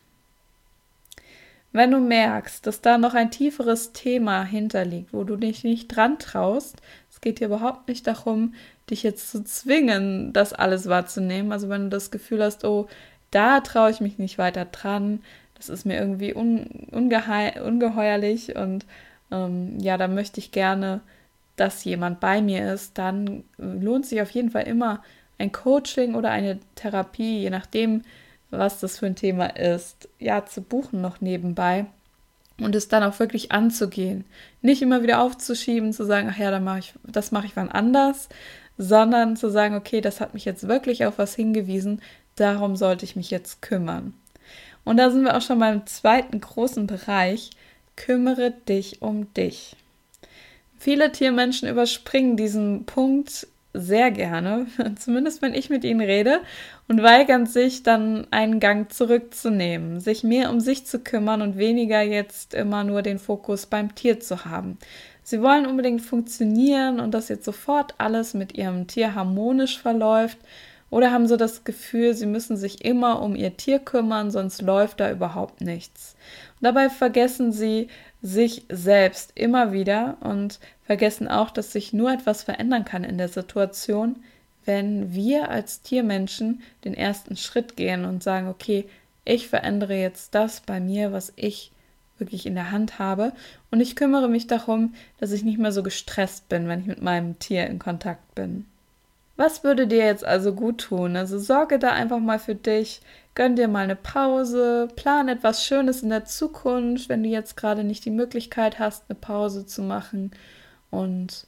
Wenn 1.71 1.91
du 1.91 1.99
merkst, 1.99 2.65
dass 2.65 2.79
da 2.79 2.97
noch 2.97 3.15
ein 3.15 3.31
tieferes 3.31 3.91
Thema 3.91 4.45
hinterliegt, 4.45 5.13
wo 5.13 5.25
du 5.25 5.35
dich 5.35 5.65
nicht 5.65 5.87
dran 5.89 6.19
traust, 6.19 6.81
es 7.11 7.19
geht 7.19 7.41
dir 7.41 7.47
überhaupt 7.47 7.89
nicht 7.89 8.07
darum, 8.07 8.53
dich 8.89 9.03
jetzt 9.03 9.29
zu 9.29 9.43
zwingen, 9.43 10.31
das 10.31 10.53
alles 10.53 10.87
wahrzunehmen. 10.87 11.51
Also 11.51 11.67
wenn 11.67 11.83
du 11.83 11.89
das 11.89 12.11
Gefühl 12.11 12.41
hast, 12.41 12.63
oh, 12.63 12.87
da 13.31 13.59
traue 13.59 13.91
ich 13.91 13.99
mich 13.99 14.17
nicht 14.17 14.37
weiter 14.37 14.65
dran, 14.65 15.21
das 15.55 15.67
ist 15.67 15.85
mir 15.85 15.97
irgendwie 15.97 16.33
un 16.33 16.87
ungeheuerlich 16.91 18.55
und 18.55 18.85
ähm, 19.31 19.79
ja, 19.79 19.97
da 19.97 20.07
möchte 20.07 20.39
ich 20.39 20.51
gerne, 20.51 21.01
dass 21.55 21.83
jemand 21.83 22.19
bei 22.19 22.41
mir 22.41 22.73
ist, 22.73 22.97
dann 22.97 23.43
lohnt 23.57 24.05
sich 24.05 24.21
auf 24.21 24.31
jeden 24.31 24.51
Fall 24.51 24.63
immer 24.63 25.03
ein 25.37 25.51
Coaching 25.51 26.15
oder 26.15 26.31
eine 26.31 26.59
Therapie, 26.75 27.41
je 27.41 27.49
nachdem, 27.49 28.03
was 28.51 28.79
das 28.79 28.99
für 28.99 29.05
ein 29.05 29.15
Thema 29.15 29.47
ist, 29.57 30.07
ja, 30.19 30.45
zu 30.45 30.61
buchen 30.61 31.01
noch 31.01 31.21
nebenbei 31.21 31.85
und 32.59 32.75
es 32.75 32.87
dann 32.87 33.03
auch 33.03 33.19
wirklich 33.19 33.51
anzugehen. 33.51 34.25
Nicht 34.61 34.81
immer 34.81 35.03
wieder 35.03 35.21
aufzuschieben, 35.21 35.93
zu 35.93 36.05
sagen, 36.05 36.29
ach 36.31 36.37
ja, 36.37 36.51
dann 36.51 36.63
mache 36.63 36.79
ich, 36.79 36.93
das 37.03 37.31
mache 37.31 37.47
ich 37.47 37.55
wann 37.55 37.69
anders, 37.69 38.29
sondern 38.77 39.35
zu 39.35 39.49
sagen, 39.49 39.75
okay, 39.75 40.01
das 40.01 40.21
hat 40.21 40.33
mich 40.33 40.45
jetzt 40.45 40.67
wirklich 40.67 41.05
auf 41.05 41.17
was 41.17 41.35
hingewiesen, 41.35 42.01
darum 42.35 42.75
sollte 42.75 43.05
ich 43.05 43.15
mich 43.15 43.31
jetzt 43.31 43.61
kümmern. 43.61 44.13
Und 44.83 44.97
da 44.97 45.09
sind 45.09 45.23
wir 45.23 45.35
auch 45.35 45.41
schon 45.41 45.59
beim 45.59 45.85
zweiten 45.87 46.39
großen 46.39 46.87
Bereich, 46.87 47.49
kümmere 47.95 48.51
dich 48.51 49.01
um 49.01 49.33
dich. 49.33 49.75
Viele 50.77 51.11
Tiermenschen 51.11 51.67
überspringen 51.67 52.37
diesen 52.37 52.85
Punkt 52.85 53.47
sehr 53.75 54.11
gerne, 54.11 54.67
zumindest 54.99 55.41
wenn 55.41 55.53
ich 55.53 55.69
mit 55.69 55.83
ihnen 55.83 56.01
rede, 56.01 56.41
und 56.87 57.01
weigern 57.01 57.45
sich 57.45 57.83
dann 57.83 58.27
einen 58.31 58.59
Gang 58.59 58.91
zurückzunehmen, 58.91 59.99
sich 59.99 60.23
mehr 60.23 60.49
um 60.49 60.59
sich 60.59 60.85
zu 60.85 60.99
kümmern 60.99 61.41
und 61.41 61.57
weniger 61.57 62.01
jetzt 62.01 62.53
immer 62.53 62.83
nur 62.83 63.01
den 63.01 63.19
Fokus 63.19 63.65
beim 63.65 63.95
Tier 63.95 64.19
zu 64.19 64.45
haben. 64.45 64.77
Sie 65.23 65.41
wollen 65.41 65.65
unbedingt 65.65 66.01
funktionieren 66.01 66.99
und 66.99 67.13
dass 67.13 67.29
jetzt 67.29 67.45
sofort 67.45 67.95
alles 67.97 68.33
mit 68.33 68.55
ihrem 68.55 68.85
Tier 68.85 69.15
harmonisch 69.15 69.79
verläuft 69.79 70.37
oder 70.91 71.11
haben 71.11 71.27
so 71.27 71.35
das 71.35 71.63
Gefühl, 71.63 72.13
sie 72.13 72.27
müssen 72.27 72.57
sich 72.57 72.85
immer 72.85 73.21
um 73.21 73.35
ihr 73.35 73.57
Tier 73.57 73.79
kümmern, 73.79 74.29
sonst 74.29 74.61
läuft 74.61 74.99
da 74.99 75.11
überhaupt 75.11 75.61
nichts. 75.61 76.15
Dabei 76.61 76.89
vergessen 76.89 77.51
sie 77.51 77.89
sich 78.21 78.65
selbst 78.69 79.31
immer 79.35 79.71
wieder 79.71 80.17
und 80.21 80.59
vergessen 80.85 81.27
auch, 81.27 81.51
dass 81.51 81.71
sich 81.71 81.93
nur 81.93 82.11
etwas 82.11 82.43
verändern 82.43 82.85
kann 82.85 83.03
in 83.03 83.17
der 83.17 83.29
Situation, 83.29 84.23
wenn 84.65 85.13
wir 85.13 85.49
als 85.49 85.81
Tiermenschen 85.81 86.61
den 86.83 86.95
ersten 86.95 87.37
Schritt 87.37 87.75
gehen 87.75 88.05
und 88.05 88.23
sagen, 88.23 88.47
okay, 88.47 88.85
ich 89.25 89.47
verändere 89.47 89.95
jetzt 89.95 90.33
das 90.33 90.61
bei 90.61 90.79
mir, 90.79 91.11
was 91.11 91.33
ich 91.35 91.71
wirklich 92.17 92.45
in 92.45 92.55
der 92.55 92.71
Hand 92.71 92.97
habe 92.97 93.33
und 93.71 93.81
ich 93.81 93.95
kümmere 93.95 94.29
mich 94.29 94.47
darum, 94.47 94.93
dass 95.19 95.31
ich 95.31 95.43
nicht 95.43 95.59
mehr 95.59 95.71
so 95.71 95.83
gestresst 95.83 96.47
bin, 96.47 96.67
wenn 96.67 96.79
ich 96.79 96.85
mit 96.85 97.01
meinem 97.01 97.37
Tier 97.39 97.67
in 97.67 97.79
Kontakt 97.79 98.35
bin. 98.35 98.65
Was 99.35 99.63
würde 99.63 99.85
dir 99.85 100.05
jetzt 100.05 100.23
also 100.23 100.53
gut 100.53 100.79
tun? 100.79 101.17
Also 101.17 101.37
sorge 101.39 101.77
da 101.77 101.91
einfach 101.91 102.19
mal 102.19 102.39
für 102.39 102.55
dich, 102.55 103.01
gönn 103.35 103.57
dir 103.57 103.67
mal 103.67 103.83
eine 103.83 103.97
Pause, 103.97 104.87
plan 104.95 105.27
etwas 105.27 105.65
Schönes 105.65 106.01
in 106.01 106.09
der 106.09 106.25
Zukunft, 106.25 107.09
wenn 107.09 107.21
du 107.21 107.29
jetzt 107.29 107.57
gerade 107.57 107.83
nicht 107.83 108.05
die 108.05 108.11
Möglichkeit 108.11 108.79
hast, 108.79 109.03
eine 109.09 109.19
Pause 109.19 109.65
zu 109.65 109.83
machen. 109.83 110.31
Und 110.89 111.45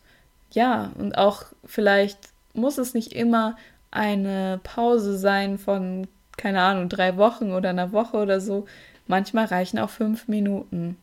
ja, 0.52 0.92
und 0.98 1.18
auch 1.18 1.44
vielleicht 1.66 2.20
muss 2.54 2.78
es 2.78 2.94
nicht 2.94 3.14
immer 3.14 3.56
eine 3.90 4.60
Pause 4.64 5.18
sein 5.18 5.58
von, 5.58 6.08
keine 6.36 6.62
Ahnung, 6.62 6.90
drei 6.90 7.16
Wochen 7.16 7.52
oder 7.54 7.70
einer 7.70 7.94
Woche 7.94 8.18
oder 8.18 8.42
so. 8.42 8.66
Manchmal 9.08 9.46
reichen 9.46 9.80
auch 9.80 9.90
fünf 9.90 10.28
Minuten. 10.28 10.98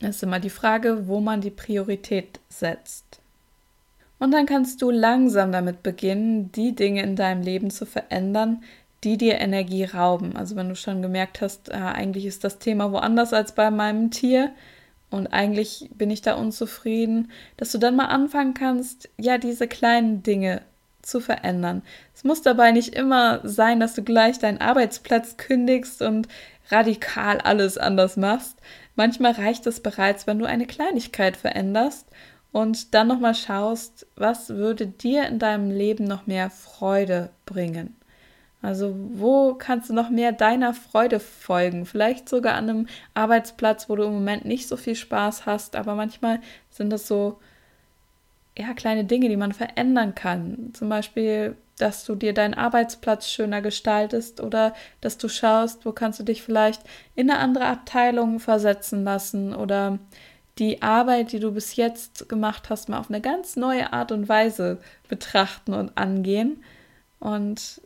Es 0.00 0.16
ist 0.16 0.22
immer 0.22 0.40
die 0.40 0.50
Frage, 0.50 1.08
wo 1.08 1.20
man 1.20 1.42
die 1.42 1.50
Priorität 1.50 2.40
setzt. 2.48 3.20
Und 4.18 4.32
dann 4.32 4.46
kannst 4.46 4.80
du 4.80 4.90
langsam 4.90 5.52
damit 5.52 5.82
beginnen, 5.82 6.50
die 6.52 6.74
Dinge 6.74 7.02
in 7.02 7.16
deinem 7.16 7.42
Leben 7.42 7.70
zu 7.70 7.84
verändern, 7.84 8.62
die 9.04 9.16
dir 9.16 9.40
Energie 9.40 9.84
rauben. 9.84 10.36
Also 10.36 10.56
wenn 10.56 10.68
du 10.68 10.76
schon 10.76 11.02
gemerkt 11.02 11.40
hast, 11.40 11.70
äh, 11.70 11.74
eigentlich 11.74 12.26
ist 12.26 12.44
das 12.44 12.58
Thema 12.58 12.92
woanders 12.92 13.32
als 13.32 13.52
bei 13.52 13.70
meinem 13.70 14.10
Tier 14.10 14.52
und 15.10 15.28
eigentlich 15.28 15.88
bin 15.94 16.10
ich 16.10 16.22
da 16.22 16.34
unzufrieden, 16.34 17.30
dass 17.56 17.72
du 17.72 17.78
dann 17.78 17.96
mal 17.96 18.06
anfangen 18.06 18.54
kannst, 18.54 19.08
ja, 19.18 19.38
diese 19.38 19.66
kleinen 19.66 20.22
Dinge 20.22 20.62
zu 21.02 21.20
verändern. 21.20 21.82
Es 22.14 22.24
muss 22.24 22.42
dabei 22.42 22.72
nicht 22.72 22.94
immer 22.94 23.40
sein, 23.44 23.80
dass 23.80 23.94
du 23.94 24.02
gleich 24.02 24.38
deinen 24.38 24.60
Arbeitsplatz 24.60 25.36
kündigst 25.38 26.02
und 26.02 26.28
radikal 26.70 27.40
alles 27.40 27.78
anders 27.78 28.16
machst. 28.16 28.58
Manchmal 28.94 29.32
reicht 29.32 29.66
es 29.66 29.80
bereits, 29.80 30.26
wenn 30.26 30.38
du 30.38 30.44
eine 30.44 30.66
Kleinigkeit 30.66 31.36
veränderst 31.36 32.06
und 32.52 32.94
dann 32.94 33.08
nochmal 33.08 33.34
schaust, 33.34 34.06
was 34.16 34.50
würde 34.50 34.86
dir 34.86 35.26
in 35.28 35.38
deinem 35.38 35.70
Leben 35.70 36.04
noch 36.04 36.26
mehr 36.26 36.50
Freude 36.50 37.30
bringen. 37.46 37.97
Also 38.60 38.94
wo 38.96 39.54
kannst 39.54 39.88
du 39.88 39.94
noch 39.94 40.10
mehr 40.10 40.32
deiner 40.32 40.74
Freude 40.74 41.20
folgen? 41.20 41.86
Vielleicht 41.86 42.28
sogar 42.28 42.54
an 42.54 42.68
einem 42.68 42.86
Arbeitsplatz, 43.14 43.88
wo 43.88 43.96
du 43.96 44.04
im 44.04 44.12
Moment 44.12 44.44
nicht 44.44 44.66
so 44.66 44.76
viel 44.76 44.96
Spaß 44.96 45.46
hast, 45.46 45.76
aber 45.76 45.94
manchmal 45.94 46.40
sind 46.70 46.90
das 46.90 47.06
so 47.06 47.38
ja 48.58 48.74
kleine 48.74 49.04
Dinge, 49.04 49.28
die 49.28 49.36
man 49.36 49.52
verändern 49.52 50.14
kann. 50.16 50.70
Zum 50.74 50.88
Beispiel, 50.88 51.56
dass 51.78 52.04
du 52.04 52.16
dir 52.16 52.34
deinen 52.34 52.54
Arbeitsplatz 52.54 53.30
schöner 53.30 53.62
gestaltest 53.62 54.40
oder 54.40 54.74
dass 55.00 55.16
du 55.18 55.28
schaust, 55.28 55.86
wo 55.86 55.92
kannst 55.92 56.18
du 56.18 56.24
dich 56.24 56.42
vielleicht 56.42 56.82
in 57.14 57.30
eine 57.30 57.38
andere 57.38 57.66
Abteilung 57.66 58.40
versetzen 58.40 59.04
lassen 59.04 59.54
oder 59.54 60.00
die 60.58 60.82
Arbeit, 60.82 61.30
die 61.30 61.38
du 61.38 61.52
bis 61.52 61.76
jetzt 61.76 62.28
gemacht 62.28 62.68
hast, 62.68 62.88
mal 62.88 62.98
auf 62.98 63.10
eine 63.10 63.20
ganz 63.20 63.54
neue 63.54 63.92
Art 63.92 64.10
und 64.10 64.28
Weise 64.28 64.78
betrachten 65.08 65.72
und 65.72 65.96
angehen. 65.96 66.64
Und 67.20 67.80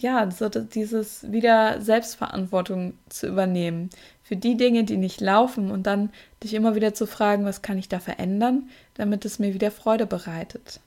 ja, 0.00 0.30
so 0.30 0.48
dieses 0.48 1.30
wieder 1.30 1.80
Selbstverantwortung 1.80 2.94
zu 3.08 3.26
übernehmen 3.26 3.90
für 4.22 4.36
die 4.36 4.56
Dinge, 4.56 4.84
die 4.84 4.96
nicht 4.96 5.20
laufen 5.20 5.70
und 5.70 5.86
dann 5.86 6.10
dich 6.42 6.54
immer 6.54 6.74
wieder 6.74 6.92
zu 6.94 7.06
fragen, 7.06 7.44
was 7.44 7.62
kann 7.62 7.78
ich 7.78 7.88
da 7.88 7.98
verändern, 8.00 8.68
damit 8.94 9.24
es 9.24 9.38
mir 9.38 9.54
wieder 9.54 9.70
Freude 9.70 10.06
bereitet. 10.06 10.80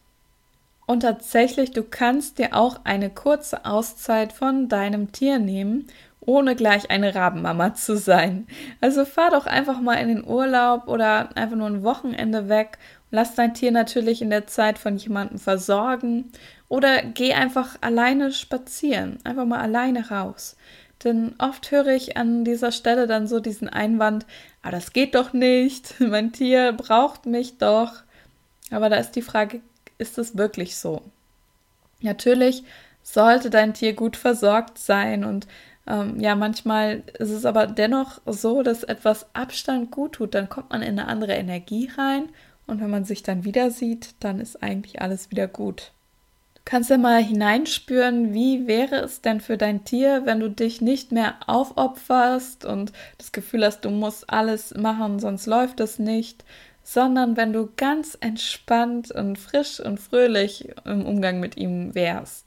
Und 0.86 1.02
tatsächlich, 1.02 1.72
du 1.72 1.84
kannst 1.84 2.40
dir 2.40 2.56
auch 2.56 2.82
eine 2.84 3.10
kurze 3.10 3.66
Auszeit 3.66 4.34
von 4.34 4.70
deinem 4.70 5.12
Tier 5.12 5.38
nehmen 5.38 5.88
ohne 6.22 6.56
gleich 6.56 6.92
eine 6.92 7.16
Rabenmama 7.16 7.74
zu 7.74 7.98
sein. 7.98 8.48
Also 8.82 9.06
fahr 9.06 9.32
doch 9.32 9.46
einfach 9.46 9.80
mal 9.80 9.96
in 9.96 10.10
den 10.10 10.26
Urlaub 10.26 10.88
oder 10.88 11.36
einfach 11.36 11.56
nur 11.56 11.68
ein 11.68 11.84
Wochenende 11.84 12.50
weg 12.50 12.78
lass 13.12 13.36
dein 13.36 13.54
Tier 13.54 13.72
natürlich 13.72 14.22
in 14.22 14.30
der 14.30 14.48
Zeit 14.48 14.78
von 14.78 14.98
jemandem 14.98 15.40
versorgen 15.40 16.32
oder 16.68 17.02
geh 17.02 17.34
einfach 17.34 17.78
alleine 17.82 18.32
spazieren, 18.32 19.20
einfach 19.24 19.46
mal 19.46 19.60
alleine 19.60 20.10
raus. 20.10 20.56
Denn 21.04 21.34
oft 21.40 21.72
höre 21.72 21.88
ich 21.88 22.18
an 22.18 22.44
dieser 22.44 22.72
Stelle 22.72 23.08
dann 23.08 23.28
so 23.28 23.40
diesen 23.40 23.70
Einwand, 23.70 24.26
ah, 24.62 24.72
das 24.72 24.94
geht 24.94 25.16
doch 25.16 25.34
nicht, 25.34 26.00
mein 26.00 26.34
Tier 26.34 26.74
braucht 26.74 27.26
mich 27.26 27.58
doch. 27.58 27.94
Aber 28.72 28.90
da 28.90 28.98
ist 28.98 29.12
die 29.12 29.22
Frage, 29.22 29.62
ist 29.98 30.18
es 30.18 30.38
wirklich 30.38 30.76
so? 30.76 31.02
Natürlich 32.02 32.64
sollte 33.02 33.50
dein 33.50 33.74
Tier 33.74 33.94
gut 33.94 34.16
versorgt 34.16 34.78
sein 34.78 35.24
und 35.24 35.48
ähm, 35.90 36.20
ja, 36.20 36.36
manchmal 36.36 37.04
ist 37.18 37.32
es 37.32 37.46
aber 37.46 37.66
dennoch 37.66 38.22
so, 38.26 38.62
dass 38.62 38.84
etwas 38.84 39.26
Abstand 39.34 39.90
gut 39.90 40.14
tut. 40.14 40.36
Dann 40.36 40.48
kommt 40.48 40.70
man 40.70 40.84
in 40.84 41.00
eine 41.00 41.08
andere 41.08 41.34
Energie 41.34 41.90
rein 41.98 42.30
und 42.68 42.80
wenn 42.80 42.92
man 42.92 43.06
sich 43.06 43.24
dann 43.24 43.44
wieder 43.44 43.72
sieht, 43.72 44.14
dann 44.20 44.40
ist 44.40 44.62
eigentlich 44.62 45.02
alles 45.02 45.32
wieder 45.32 45.48
gut. 45.48 45.92
Du 46.54 46.62
kannst 46.66 46.92
ja 46.92 47.00
mal 47.00 47.24
hineinspüren, 47.24 48.32
wie 48.32 48.68
wäre 48.68 48.98
es 48.98 49.22
denn 49.22 49.42
für 49.42 49.58
dein 49.58 49.84
Tier, 49.86 50.22
wenn 50.26 50.40
du 50.40 50.52
dich 50.52 50.82
nicht 50.82 51.12
mehr 51.12 51.36
aufopferst 51.48 52.66
und 52.66 52.94
das 53.18 53.32
Gefühl 53.32 53.66
hast, 53.66 53.82
du 53.82 53.90
musst 53.90 54.30
alles 54.30 54.76
machen, 54.76 55.18
sonst 55.18 55.48
läuft 55.48 55.80
es 55.80 55.98
nicht, 55.98 56.44
sondern 56.84 57.38
wenn 57.38 57.54
du 57.54 57.70
ganz 57.76 58.16
entspannt 58.22 59.10
und 59.10 59.40
frisch 59.40 59.80
und 59.80 60.00
fröhlich 60.00 60.70
im 60.86 61.08
Umgang 61.08 61.40
mit 61.40 61.58
ihm 61.58 61.96
wärst. 61.96 62.46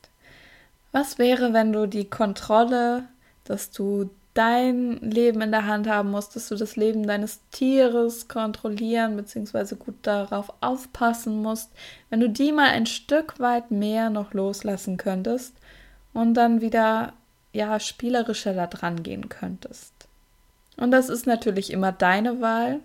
Was 0.92 1.18
wäre, 1.18 1.52
wenn 1.52 1.72
du 1.72 1.86
die 1.86 2.08
Kontrolle 2.08 3.04
dass 3.44 3.70
du 3.70 4.10
dein 4.34 4.96
Leben 4.98 5.42
in 5.42 5.50
der 5.50 5.66
Hand 5.66 5.88
haben 5.88 6.10
musst, 6.10 6.36
dass 6.36 6.48
du 6.48 6.56
das 6.56 6.76
Leben 6.76 7.06
deines 7.06 7.40
Tieres 7.50 8.28
kontrollieren 8.28 9.16
bzw. 9.16 9.74
gut 9.74 9.96
darauf 10.02 10.52
aufpassen 10.60 11.42
musst, 11.42 11.70
wenn 12.08 12.20
du 12.20 12.30
die 12.30 12.52
mal 12.52 12.70
ein 12.70 12.86
Stück 12.86 13.38
weit 13.40 13.70
mehr 13.70 14.08
noch 14.08 14.32
loslassen 14.32 14.96
könntest 14.96 15.54
und 16.14 16.34
dann 16.34 16.60
wieder 16.60 17.12
ja 17.52 17.78
spielerischer 17.78 18.54
da 18.54 18.66
dran 18.66 19.02
gehen 19.02 19.28
könntest. 19.28 19.92
Und 20.78 20.90
das 20.90 21.10
ist 21.10 21.26
natürlich 21.26 21.70
immer 21.70 21.92
deine 21.92 22.40
Wahl, 22.40 22.80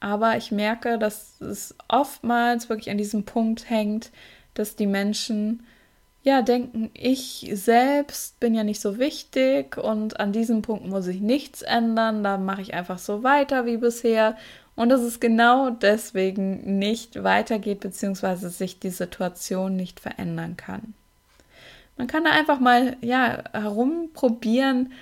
aber 0.00 0.36
ich 0.36 0.50
merke, 0.50 0.98
dass 0.98 1.40
es 1.40 1.76
oftmals 1.86 2.68
wirklich 2.68 2.90
an 2.90 2.98
diesem 2.98 3.24
Punkt 3.24 3.70
hängt, 3.70 4.10
dass 4.54 4.74
die 4.74 4.88
Menschen 4.88 5.64
ja, 6.22 6.42
denken, 6.42 6.90
ich 6.92 7.50
selbst 7.54 8.38
bin 8.40 8.54
ja 8.54 8.62
nicht 8.62 8.80
so 8.80 8.98
wichtig 8.98 9.78
und 9.78 10.20
an 10.20 10.32
diesem 10.32 10.62
Punkt 10.62 10.86
muss 10.86 11.06
ich 11.06 11.20
nichts 11.20 11.62
ändern, 11.62 12.22
da 12.22 12.36
mache 12.36 12.60
ich 12.60 12.74
einfach 12.74 12.98
so 12.98 13.22
weiter 13.22 13.64
wie 13.64 13.78
bisher 13.78 14.36
und 14.76 14.90
dass 14.90 15.00
es 15.00 15.20
genau 15.20 15.70
deswegen 15.70 16.78
nicht 16.78 17.22
weitergeht, 17.22 17.80
beziehungsweise 17.80 18.50
sich 18.50 18.80
die 18.80 18.90
Situation 18.90 19.76
nicht 19.76 20.00
verändern 20.00 20.56
kann. 20.56 20.94
Man 21.96 22.06
kann 22.06 22.24
da 22.24 22.30
einfach 22.30 22.60
mal, 22.60 22.96
ja, 23.00 23.44
herumprobieren, 23.52 24.92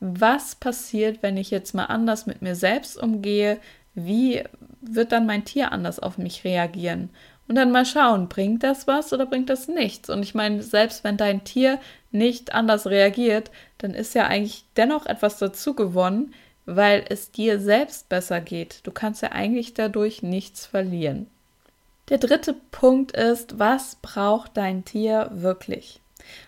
was 0.00 0.54
passiert, 0.54 1.22
wenn 1.22 1.36
ich 1.36 1.50
jetzt 1.50 1.74
mal 1.74 1.86
anders 1.86 2.26
mit 2.26 2.42
mir 2.42 2.54
selbst 2.54 2.98
umgehe, 2.98 3.58
wie 3.94 4.42
wird 4.82 5.12
dann 5.12 5.24
mein 5.24 5.44
Tier 5.44 5.72
anders 5.72 6.00
auf 6.00 6.18
mich 6.18 6.44
reagieren? 6.44 7.10
Und 7.46 7.56
dann 7.56 7.72
mal 7.72 7.84
schauen, 7.84 8.28
bringt 8.28 8.62
das 8.62 8.86
was 8.86 9.12
oder 9.12 9.26
bringt 9.26 9.50
das 9.50 9.68
nichts? 9.68 10.08
Und 10.08 10.22
ich 10.22 10.34
meine, 10.34 10.62
selbst 10.62 11.04
wenn 11.04 11.16
dein 11.16 11.44
Tier 11.44 11.78
nicht 12.10 12.54
anders 12.54 12.86
reagiert, 12.86 13.50
dann 13.78 13.92
ist 13.92 14.14
ja 14.14 14.26
eigentlich 14.26 14.64
dennoch 14.76 15.06
etwas 15.06 15.38
dazu 15.38 15.74
gewonnen, 15.74 16.32
weil 16.64 17.04
es 17.08 17.30
dir 17.30 17.60
selbst 17.60 18.08
besser 18.08 18.40
geht. 18.40 18.80
Du 18.84 18.92
kannst 18.92 19.22
ja 19.22 19.32
eigentlich 19.32 19.74
dadurch 19.74 20.22
nichts 20.22 20.64
verlieren. 20.64 21.26
Der 22.08 22.18
dritte 22.18 22.54
Punkt 22.70 23.12
ist, 23.12 23.58
was 23.58 23.96
braucht 23.96 24.56
dein 24.56 24.84
Tier 24.84 25.30
wirklich? 25.32 26.00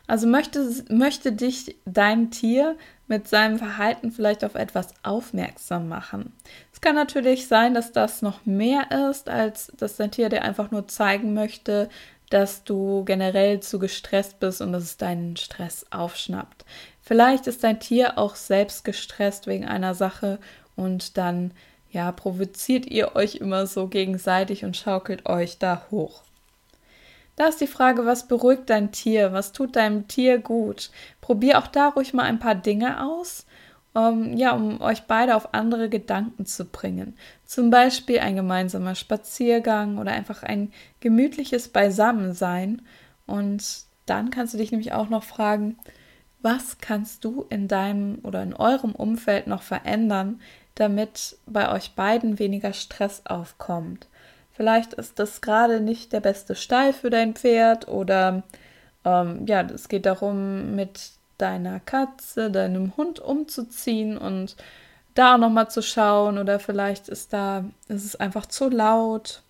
Also 0.07 0.27
möchte, 0.27 0.85
möchte 0.89 1.33
dich 1.33 1.77
dein 1.85 2.31
Tier 2.31 2.77
mit 3.09 3.29
seinem 3.29 3.59
Verhalten 3.59 4.11
vielleicht 4.11 4.45
auf 4.45 4.55
etwas 4.55 4.95
aufmerksam 5.03 5.89
machen. 5.89 6.33
Es 6.77 6.83
kann 6.83 6.95
natürlich 6.95 7.49
sein, 7.49 7.73
dass 7.73 7.91
das 7.93 8.21
noch 8.21 8.45
mehr 8.45 8.91
ist, 9.11 9.31
als 9.31 9.73
dass 9.79 9.97
dein 9.97 10.11
Tier 10.11 10.29
dir 10.29 10.43
einfach 10.43 10.71
nur 10.71 10.87
zeigen 10.87 11.33
möchte, 11.33 11.89
dass 12.29 12.65
du 12.65 13.03
generell 13.07 13.61
zu 13.61 13.79
gestresst 13.79 14.41
bist 14.41 14.61
und 14.61 14.73
dass 14.73 14.83
es 14.83 14.99
deinen 14.99 15.39
Stress 15.39 15.87
aufschnappt. 15.91 16.67
Vielleicht 17.01 17.47
ist 17.47 17.65
dein 17.65 17.81
Tier 17.81 18.19
auch 18.19 18.35
selbst 18.35 18.85
gestresst 18.85 19.47
wegen 19.47 19.65
einer 19.65 19.95
Sache 19.95 20.39
und 20.77 21.17
dann 21.17 21.53
ja, 21.93 22.13
provoziert 22.13 22.85
ihr 22.85 23.17
euch 23.17 23.37
immer 23.37 23.67
so 23.67 23.87
gegenseitig 23.87 24.63
und 24.67 24.77
schaukelt 24.77 25.25
euch 25.25 25.57
da 25.57 25.87
hoch. 25.91 26.25
Da 27.37 27.47
ist 27.47 27.63
die 27.63 27.67
Frage, 27.67 28.05
was 28.05 28.29
beruhigt 28.29 28.69
dein 28.69 28.93
Tier? 28.93 29.33
Was 29.33 29.53
tut 29.53 29.77
deinem 29.77 30.09
Tier 30.09 30.37
gut? 30.37 30.91
Probier 31.23 31.57
auch 31.57 31.69
da 31.69 31.89
ruhig 31.89 32.13
mal 32.13 32.25
ein 32.25 32.39
paar 32.39 32.55
Dinge 32.55 33.03
aus, 33.03 33.47
um, 33.97 34.37
ja, 34.37 34.53
um 34.53 34.83
euch 34.83 35.05
beide 35.05 35.35
auf 35.35 35.55
andere 35.55 35.89
Gedanken 35.89 36.45
zu 36.45 36.67
bringen. 36.67 37.17
Zum 37.47 37.71
Beispiel 37.71 38.19
ein 38.19 38.37
gemeinsamer 38.37 38.95
Spaziergang 38.95 39.97
oder 39.97 40.13
einfach 40.13 40.43
ein 40.43 40.71
gemütliches 41.01 41.69
Beisammensein. 41.69 42.83
Und 43.27 43.65
dann 44.05 44.29
kannst 44.29 44.53
du 44.53 44.59
dich 44.59 44.71
nämlich 44.71 44.93
auch 44.93 45.09
noch 45.09 45.25
fragen, 45.25 45.79
was 46.43 46.77
kannst 46.79 47.25
du 47.25 47.47
in 47.49 47.69
deinem 47.69 48.19
oder 48.23 48.43
in 48.43 48.53
eurem 48.53 48.93
Umfeld 48.95 49.47
noch 49.47 49.63
verändern, 49.63 50.43
damit 50.75 51.39
bei 51.47 51.73
euch 51.73 51.93
beiden 51.95 52.39
weniger 52.39 52.75
Stress 52.75 53.23
aufkommt? 53.25 54.09
Vielleicht 54.53 54.93
ist 54.93 55.19
das 55.19 55.41
gerade 55.41 55.81
nicht 55.81 56.13
der 56.13 56.21
beste 56.21 56.55
Stall 56.55 56.93
für 56.93 57.09
dein 57.09 57.33
Pferd 57.35 57.89
oder 57.89 58.43
ähm, 59.07 59.47
ja, 59.47 59.63
es 59.63 59.89
geht 59.89 60.05
darum, 60.05 60.77
mit 60.77 61.13
deiner 61.39 61.81
Katze, 61.81 62.51
deinem 62.51 62.97
Hund 62.97 63.21
umzuziehen 63.21 64.19
und 64.19 64.57
da 65.15 65.35
auch 65.35 65.39
nochmal 65.39 65.71
zu 65.71 65.83
schauen 65.83 66.39
oder 66.39 66.61
vielleicht 66.61 67.09
ist 67.09 67.33
da, 67.33 67.65
ist 67.89 68.05
es 68.05 68.17
einfach 68.17 68.47
zu 68.47 68.69
laut, 68.69 69.43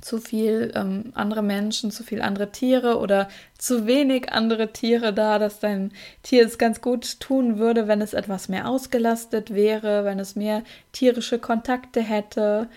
zu 0.00 0.18
viel 0.18 0.72
ähm, 0.74 1.12
andere 1.14 1.42
Menschen, 1.42 1.90
zu 1.90 2.02
viel 2.02 2.22
andere 2.22 2.50
Tiere 2.50 2.98
oder 2.98 3.28
zu 3.58 3.86
wenig 3.86 4.32
andere 4.32 4.72
Tiere 4.72 5.12
da, 5.12 5.38
dass 5.38 5.60
dein 5.60 5.92
Tier 6.22 6.46
es 6.46 6.58
ganz 6.58 6.80
gut 6.80 7.20
tun 7.20 7.58
würde, 7.58 7.88
wenn 7.88 8.00
es 8.00 8.14
etwas 8.14 8.48
mehr 8.48 8.68
ausgelastet 8.68 9.52
wäre, 9.54 10.04
wenn 10.04 10.18
es 10.18 10.36
mehr 10.36 10.62
tierische 10.92 11.38
Kontakte 11.38 12.00
hätte. 12.00 12.68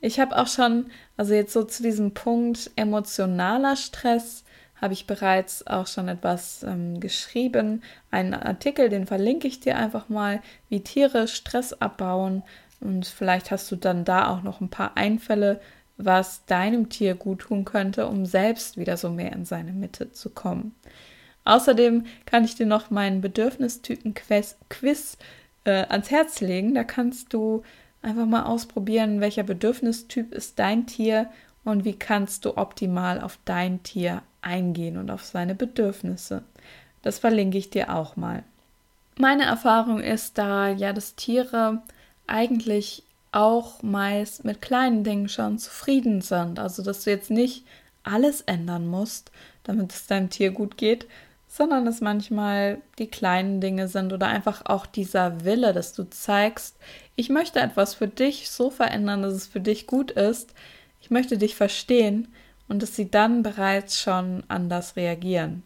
Ich 0.00 0.18
habe 0.18 0.36
auch 0.36 0.46
schon, 0.46 0.86
also 1.16 1.34
jetzt 1.34 1.52
so 1.52 1.64
zu 1.64 1.82
diesem 1.82 2.14
Punkt 2.14 2.70
emotionaler 2.76 3.76
Stress, 3.76 4.44
habe 4.80 4.94
ich 4.94 5.06
bereits 5.06 5.66
auch 5.66 5.86
schon 5.86 6.08
etwas 6.08 6.62
ähm, 6.62 7.00
geschrieben. 7.00 7.82
Einen 8.10 8.34
Artikel, 8.34 8.88
den 8.88 9.06
verlinke 9.06 9.46
ich 9.46 9.60
dir 9.60 9.76
einfach 9.76 10.08
mal, 10.08 10.40
wie 10.68 10.80
Tiere 10.80 11.28
Stress 11.28 11.72
abbauen. 11.74 12.42
Und 12.80 13.06
vielleicht 13.06 13.50
hast 13.50 13.70
du 13.70 13.76
dann 13.76 14.04
da 14.04 14.28
auch 14.28 14.42
noch 14.42 14.60
ein 14.60 14.70
paar 14.70 14.96
Einfälle, 14.96 15.60
was 15.98 16.46
deinem 16.46 16.88
Tier 16.88 17.14
gut 17.14 17.40
tun 17.40 17.66
könnte, 17.66 18.06
um 18.06 18.24
selbst 18.24 18.78
wieder 18.78 18.96
so 18.96 19.10
mehr 19.10 19.32
in 19.32 19.44
seine 19.44 19.72
Mitte 19.72 20.12
zu 20.12 20.30
kommen. 20.30 20.74
Außerdem 21.44 22.06
kann 22.26 22.44
ich 22.44 22.54
dir 22.54 22.66
noch 22.66 22.90
meinen 22.90 23.20
Bedürfnistypen-Quiz 23.20 25.18
äh, 25.64 25.70
ans 25.88 26.10
Herz 26.10 26.40
legen. 26.40 26.74
Da 26.74 26.84
kannst 26.84 27.32
du 27.34 27.62
einfach 28.02 28.26
mal 28.26 28.44
ausprobieren, 28.44 29.20
welcher 29.20 29.42
Bedürfnistyp 29.42 30.32
ist 30.32 30.58
dein 30.58 30.86
Tier 30.86 31.30
und 31.64 31.84
wie 31.84 31.98
kannst 31.98 32.44
du 32.44 32.56
optimal 32.56 33.20
auf 33.20 33.38
dein 33.44 33.82
Tier 33.82 34.22
eingehen 34.42 34.96
und 34.96 35.10
auf 35.10 35.24
seine 35.24 35.54
Bedürfnisse. 35.54 36.42
Das 37.02 37.18
verlinke 37.18 37.58
ich 37.58 37.70
dir 37.70 37.94
auch 37.94 38.16
mal. 38.16 38.42
Meine 39.18 39.44
Erfahrung 39.44 40.00
ist 40.00 40.38
da 40.38 40.68
ja, 40.68 40.92
dass 40.92 41.14
Tiere 41.14 41.82
eigentlich 42.26 43.02
auch 43.32 43.82
meist 43.82 44.44
mit 44.44 44.60
kleinen 44.60 45.04
Dingen 45.04 45.28
schon 45.28 45.58
zufrieden 45.58 46.20
sind. 46.20 46.58
Also, 46.58 46.82
dass 46.82 47.04
du 47.04 47.10
jetzt 47.10 47.30
nicht 47.30 47.64
alles 48.02 48.40
ändern 48.42 48.86
musst, 48.86 49.30
damit 49.64 49.92
es 49.92 50.06
deinem 50.06 50.30
Tier 50.30 50.50
gut 50.50 50.76
geht, 50.76 51.06
sondern 51.48 51.84
dass 51.84 52.00
manchmal 52.00 52.80
die 52.98 53.08
kleinen 53.08 53.60
Dinge 53.60 53.88
sind 53.88 54.12
oder 54.12 54.28
einfach 54.28 54.62
auch 54.66 54.86
dieser 54.86 55.44
Wille, 55.44 55.72
dass 55.72 55.92
du 55.92 56.04
zeigst, 56.04 56.76
ich 57.16 57.28
möchte 57.28 57.60
etwas 57.60 57.94
für 57.94 58.08
dich 58.08 58.50
so 58.50 58.70
verändern, 58.70 59.22
dass 59.22 59.34
es 59.34 59.46
für 59.46 59.60
dich 59.60 59.86
gut 59.86 60.12
ist, 60.12 60.54
ich 61.10 61.12
möchte 61.12 61.38
dich 61.38 61.56
verstehen 61.56 62.28
und 62.68 62.84
dass 62.84 62.94
sie 62.94 63.10
dann 63.10 63.42
bereits 63.42 64.00
schon 64.00 64.44
anders 64.46 64.94
reagieren. 64.94 65.64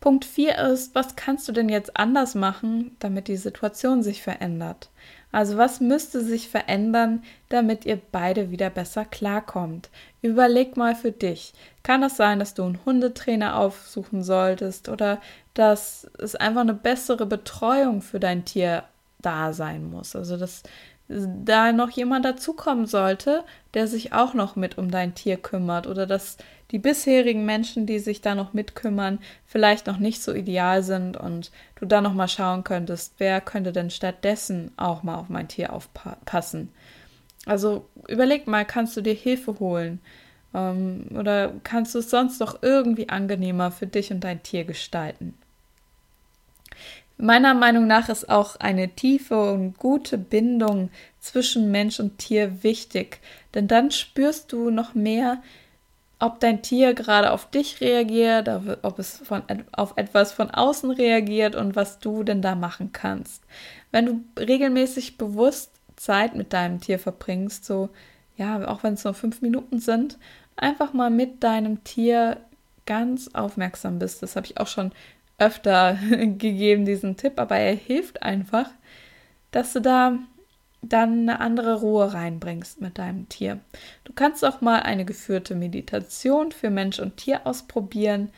Punkt 0.00 0.26
4 0.26 0.58
ist, 0.58 0.94
was 0.94 1.16
kannst 1.16 1.48
du 1.48 1.52
denn 1.52 1.70
jetzt 1.70 1.96
anders 1.96 2.34
machen, 2.34 2.94
damit 2.98 3.26
die 3.28 3.38
Situation 3.38 4.02
sich 4.02 4.20
verändert? 4.20 4.90
Also 5.32 5.56
was 5.56 5.80
müsste 5.80 6.22
sich 6.22 6.50
verändern, 6.50 7.22
damit 7.48 7.86
ihr 7.86 7.98
beide 8.12 8.50
wieder 8.50 8.68
besser 8.68 9.06
klarkommt? 9.06 9.88
Überleg 10.20 10.76
mal 10.76 10.94
für 10.94 11.10
dich. 11.10 11.54
Kann 11.82 12.02
es 12.02 12.18
sein, 12.18 12.38
dass 12.38 12.52
du 12.52 12.62
einen 12.64 12.84
Hundetrainer 12.84 13.56
aufsuchen 13.56 14.22
solltest 14.22 14.90
oder 14.90 15.22
dass 15.54 16.06
es 16.18 16.36
einfach 16.36 16.60
eine 16.60 16.74
bessere 16.74 17.24
Betreuung 17.24 18.02
für 18.02 18.20
dein 18.20 18.44
Tier 18.44 18.84
da 19.22 19.54
sein 19.54 19.88
muss? 19.88 20.14
Also 20.14 20.36
dass 20.36 20.64
da 21.08 21.72
noch 21.72 21.90
jemand 21.90 22.24
dazukommen 22.24 22.86
sollte, 22.86 23.44
der 23.74 23.86
sich 23.86 24.12
auch 24.12 24.34
noch 24.34 24.56
mit 24.56 24.76
um 24.76 24.90
dein 24.90 25.14
Tier 25.14 25.36
kümmert 25.36 25.86
oder 25.86 26.06
dass 26.06 26.36
die 26.72 26.78
bisherigen 26.78 27.44
Menschen, 27.44 27.86
die 27.86 28.00
sich 28.00 28.20
da 28.20 28.34
noch 28.34 28.52
mitkümmern, 28.52 29.20
vielleicht 29.46 29.86
noch 29.86 29.98
nicht 29.98 30.22
so 30.22 30.32
ideal 30.32 30.82
sind 30.82 31.16
und 31.16 31.52
du 31.76 31.86
da 31.86 32.00
noch 32.00 32.12
mal 32.12 32.28
schauen 32.28 32.64
könntest, 32.64 33.14
wer 33.18 33.40
könnte 33.40 33.72
denn 33.72 33.90
stattdessen 33.90 34.72
auch 34.76 35.04
mal 35.04 35.16
auf 35.16 35.28
mein 35.28 35.46
Tier 35.46 35.72
aufpassen. 35.72 36.72
Also 37.44 37.88
überleg 38.08 38.48
mal, 38.48 38.64
kannst 38.64 38.96
du 38.96 39.00
dir 39.00 39.14
Hilfe 39.14 39.60
holen 39.60 40.00
ähm, 40.52 41.06
oder 41.16 41.52
kannst 41.62 41.94
du 41.94 42.00
es 42.00 42.10
sonst 42.10 42.40
doch 42.40 42.62
irgendwie 42.62 43.08
angenehmer 43.08 43.70
für 43.70 43.86
dich 43.86 44.10
und 44.10 44.24
dein 44.24 44.42
Tier 44.42 44.64
gestalten? 44.64 45.34
Meiner 47.18 47.54
Meinung 47.54 47.86
nach 47.86 48.08
ist 48.08 48.28
auch 48.28 48.56
eine 48.56 48.90
tiefe 48.90 49.52
und 49.52 49.78
gute 49.78 50.18
Bindung 50.18 50.90
zwischen 51.18 51.70
Mensch 51.70 51.98
und 51.98 52.18
Tier 52.18 52.62
wichtig, 52.62 53.20
denn 53.54 53.68
dann 53.68 53.90
spürst 53.90 54.52
du 54.52 54.70
noch 54.70 54.94
mehr, 54.94 55.42
ob 56.18 56.40
dein 56.40 56.62
Tier 56.62 56.94
gerade 56.94 57.32
auf 57.32 57.50
dich 57.50 57.80
reagiert, 57.80 58.48
ob 58.82 58.98
es 58.98 59.18
von, 59.18 59.42
auf 59.72 59.94
etwas 59.96 60.32
von 60.32 60.50
außen 60.50 60.90
reagiert 60.90 61.54
und 61.54 61.76
was 61.76 61.98
du 61.98 62.22
denn 62.22 62.42
da 62.42 62.54
machen 62.54 62.90
kannst. 62.92 63.42
Wenn 63.92 64.06
du 64.06 64.20
regelmäßig 64.38 65.18
bewusst 65.18 65.72
Zeit 65.96 66.34
mit 66.34 66.52
deinem 66.52 66.80
Tier 66.80 66.98
verbringst, 66.98 67.64
so 67.64 67.88
ja, 68.36 68.68
auch 68.68 68.82
wenn 68.82 68.94
es 68.94 69.04
nur 69.04 69.14
fünf 69.14 69.40
Minuten 69.40 69.78
sind, 69.78 70.18
einfach 70.56 70.92
mal 70.92 71.10
mit 71.10 71.42
deinem 71.42 71.82
Tier 71.84 72.38
ganz 72.84 73.30
aufmerksam 73.34 73.98
bist. 73.98 74.22
Das 74.22 74.36
habe 74.36 74.46
ich 74.46 74.58
auch 74.58 74.66
schon 74.66 74.92
öfter 75.38 75.94
gegeben, 76.10 76.84
diesen 76.84 77.16
Tipp, 77.16 77.34
aber 77.38 77.56
er 77.56 77.74
hilft 77.74 78.22
einfach, 78.22 78.70
dass 79.50 79.72
du 79.72 79.80
da 79.80 80.18
dann 80.82 81.28
eine 81.28 81.40
andere 81.40 81.80
Ruhe 81.80 82.12
reinbringst 82.12 82.80
mit 82.80 82.98
deinem 82.98 83.28
Tier. 83.28 83.58
Du 84.04 84.12
kannst 84.12 84.44
auch 84.44 84.60
mal 84.60 84.80
eine 84.80 85.04
geführte 85.04 85.54
Meditation 85.54 86.52
für 86.52 86.70
Mensch 86.70 87.00
und 87.00 87.16
Tier 87.16 87.46
ausprobieren, 87.46 88.30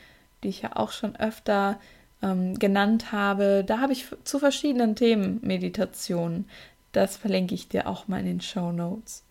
die 0.42 0.48
ich 0.48 0.62
ja 0.62 0.76
auch 0.76 0.92
schon 0.92 1.16
öfter 1.16 1.78
ähm, 2.22 2.58
genannt 2.58 3.12
habe. 3.12 3.64
Da 3.66 3.80
habe 3.80 3.92
ich 3.92 4.06
zu 4.24 4.38
verschiedenen 4.38 4.96
Themen 4.96 5.40
Meditationen. 5.42 6.48
Das 6.92 7.16
verlinke 7.16 7.54
ich 7.54 7.68
dir 7.68 7.86
auch 7.86 8.08
mal 8.08 8.20
in 8.20 8.26
den 8.26 8.40
Show 8.40 8.72
Notes. 8.72 9.24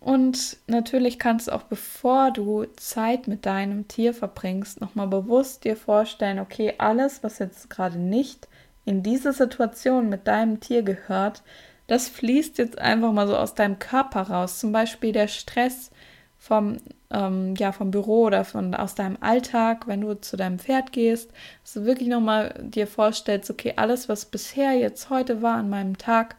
Und 0.00 0.58
natürlich 0.66 1.18
kannst 1.18 1.48
du 1.48 1.52
auch, 1.52 1.62
bevor 1.62 2.30
du 2.30 2.64
Zeit 2.76 3.28
mit 3.28 3.46
deinem 3.46 3.88
Tier 3.88 4.14
verbringst, 4.14 4.80
nochmal 4.80 5.08
bewusst 5.08 5.64
dir 5.64 5.76
vorstellen, 5.76 6.38
okay, 6.38 6.74
alles, 6.78 7.22
was 7.22 7.38
jetzt 7.38 7.70
gerade 7.70 7.98
nicht 7.98 8.48
in 8.84 9.02
diese 9.02 9.32
Situation 9.32 10.08
mit 10.08 10.26
deinem 10.26 10.60
Tier 10.60 10.82
gehört, 10.82 11.42
das 11.86 12.08
fließt 12.08 12.58
jetzt 12.58 12.78
einfach 12.78 13.12
mal 13.12 13.26
so 13.26 13.36
aus 13.36 13.54
deinem 13.54 13.78
Körper 13.78 14.22
raus. 14.22 14.58
Zum 14.58 14.72
Beispiel 14.72 15.12
der 15.12 15.28
Stress 15.28 15.90
vom, 16.38 16.76
ähm, 17.10 17.54
ja, 17.56 17.72
vom 17.72 17.90
Büro 17.90 18.24
oder 18.24 18.44
von, 18.44 18.74
aus 18.74 18.94
deinem 18.94 19.18
Alltag, 19.20 19.86
wenn 19.86 20.00
du 20.00 20.14
zu 20.20 20.36
deinem 20.36 20.58
Pferd 20.58 20.92
gehst, 20.92 21.30
dass 21.62 21.74
du 21.74 21.84
wirklich 21.84 22.08
nochmal 22.08 22.54
dir 22.62 22.86
vorstellst, 22.86 23.50
okay, 23.50 23.74
alles, 23.76 24.08
was 24.08 24.26
bisher 24.26 24.72
jetzt 24.72 25.10
heute 25.10 25.42
war 25.42 25.56
an 25.56 25.70
meinem 25.70 25.96
Tag, 25.98 26.36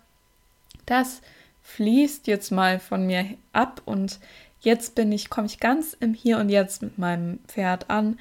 das 0.86 1.22
fließt 1.68 2.28
jetzt 2.28 2.50
mal 2.52 2.80
von 2.80 3.06
mir 3.06 3.26
ab 3.52 3.82
und 3.86 4.20
jetzt 4.62 4.96
bin 4.96 5.12
ich, 5.12 5.30
komme 5.30 5.48
ich 5.48 5.60
ganz 5.60 5.96
im 6.00 6.14
Hier 6.14 6.38
und 6.38 6.50
Jetzt 6.50 6.82
mit 6.82 6.98
meinem 6.98 7.40
Pferd 7.48 7.90
an 7.90 8.18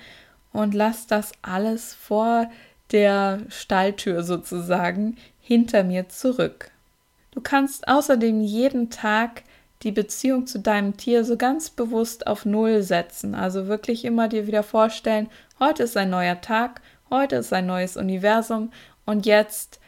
und 0.52 0.74
lass 0.74 1.06
das 1.06 1.32
alles 1.42 1.94
vor 1.94 2.50
der 2.90 3.38
Stalltür 3.48 4.24
sozusagen 4.24 5.16
hinter 5.40 5.84
mir 5.84 6.08
zurück. 6.08 6.70
Du 7.30 7.40
kannst 7.40 7.86
außerdem 7.86 8.40
jeden 8.40 8.90
Tag 8.90 9.44
die 9.82 9.92
Beziehung 9.92 10.46
zu 10.46 10.58
deinem 10.58 10.96
Tier 10.96 11.24
so 11.24 11.36
ganz 11.36 11.70
bewusst 11.70 12.26
auf 12.26 12.44
Null 12.46 12.82
setzen. 12.82 13.34
Also 13.34 13.68
wirklich 13.68 14.04
immer 14.04 14.28
dir 14.28 14.48
wieder 14.48 14.64
vorstellen, 14.64 15.28
heute 15.60 15.84
ist 15.84 15.96
ein 15.96 16.10
neuer 16.10 16.40
Tag, 16.40 16.80
heute 17.10 17.36
ist 17.36 17.52
ein 17.52 17.66
neues 17.66 17.96
Universum 17.96 18.72
und 19.04 19.24
jetzt 19.24 19.78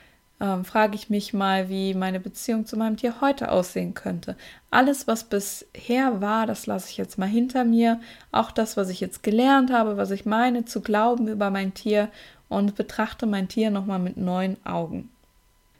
ähm, 0.40 0.64
frage 0.64 0.94
ich 0.94 1.11
mich 1.11 1.35
mal, 1.35 1.68
wie 1.68 1.94
meine 1.94 2.20
Beziehung 2.20 2.64
zu 2.64 2.77
meinem 2.77 2.96
Tier 2.96 3.20
heute 3.20 3.51
aussehen 3.51 3.94
könnte. 3.94 4.37
Alles, 4.70 5.07
was 5.07 5.24
bisher 5.24 6.20
war, 6.20 6.46
das 6.46 6.66
lasse 6.66 6.90
ich 6.90 6.96
jetzt 6.96 7.18
mal 7.18 7.27
hinter 7.27 7.64
mir. 7.64 8.01
Auch 8.31 8.53
das, 8.53 8.77
was 8.77 8.88
ich 8.88 9.01
jetzt 9.01 9.22
gelernt 9.22 9.72
habe, 9.72 9.96
was 9.96 10.11
ich 10.11 10.27
meine 10.27 10.64
zu 10.64 10.81
glauben 10.81 11.29
über 11.29 11.51
mein 11.51 11.74
Tier 11.74 12.09
und 12.48 12.77
betrachte 12.77 13.27
mein 13.27 13.48
Tier 13.48 13.70
nochmal 13.70 13.98
mit 13.98 14.16
neuen 14.16 14.64
Augen. 14.64 15.11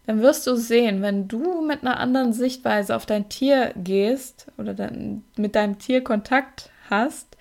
Dann 0.07 0.23
wirst 0.23 0.47
du 0.47 0.57
sehen, 0.57 1.03
wenn 1.03 1.29
du 1.29 1.61
mit 1.61 1.83
einer 1.83 2.01
anderen 2.01 2.33
Sichtweise 2.33 2.97
auf 2.97 3.07
dein 3.07 3.29
Tier 3.29 3.73
gehst 3.77 4.47
oder 4.57 4.75
dann 4.75 5.23
mit 5.37 5.55
deinem 5.55 5.79
Tier 5.79 6.03
Kontakt 6.03 6.71
hast, 6.89 7.37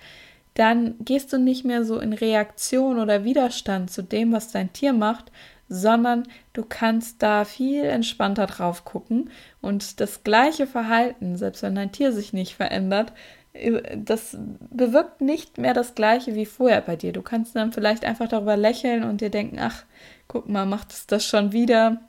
dann 0.54 0.96
gehst 1.00 1.32
du 1.32 1.38
nicht 1.38 1.64
mehr 1.64 1.84
so 1.84 1.98
in 1.98 2.12
Reaktion 2.12 2.98
oder 2.98 3.24
Widerstand 3.24 3.90
zu 3.90 4.02
dem, 4.02 4.32
was 4.32 4.50
dein 4.50 4.72
Tier 4.72 4.92
macht, 4.92 5.32
sondern 5.68 6.24
du 6.52 6.64
kannst 6.64 7.22
da 7.22 7.44
viel 7.44 7.84
entspannter 7.84 8.46
drauf 8.46 8.84
gucken 8.84 9.30
und 9.60 10.00
das 10.00 10.24
gleiche 10.24 10.66
Verhalten, 10.66 11.36
selbst 11.36 11.62
wenn 11.62 11.74
dein 11.74 11.92
Tier 11.92 12.12
sich 12.12 12.32
nicht 12.32 12.54
verändert, 12.54 13.12
äh, 13.52 13.96
das 13.96 14.36
bewirkt 14.70 15.20
nicht 15.20 15.58
mehr 15.58 15.74
das 15.74 15.94
gleiche 15.94 16.34
wie 16.34 16.46
vorher 16.46 16.80
bei 16.80 16.96
dir. 16.96 17.12
Du 17.12 17.22
kannst 17.22 17.56
dann 17.56 17.72
vielleicht 17.72 18.04
einfach 18.04 18.28
darüber 18.28 18.56
lächeln 18.56 19.04
und 19.04 19.20
dir 19.20 19.30
denken, 19.30 19.58
ach, 19.60 19.84
guck 20.26 20.48
mal, 20.48 20.66
macht 20.66 20.92
es 20.92 21.06
das 21.06 21.24
schon 21.24 21.52
wieder? 21.52 22.00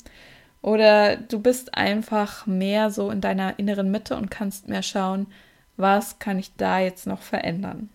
Oder 0.61 1.15
du 1.15 1.39
bist 1.39 1.75
einfach 1.75 2.45
mehr 2.45 2.91
so 2.91 3.11
in 3.11 3.21
deiner 3.21 3.59
inneren 3.59 3.91
Mitte 3.91 4.15
und 4.17 4.29
kannst 4.29 4.67
mehr 4.67 4.83
schauen, 4.83 5.27
was 5.77 6.19
kann 6.19 6.37
ich 6.37 6.55
da 6.57 6.79
jetzt 6.79 7.07
noch 7.07 7.21
verändern. 7.21 7.89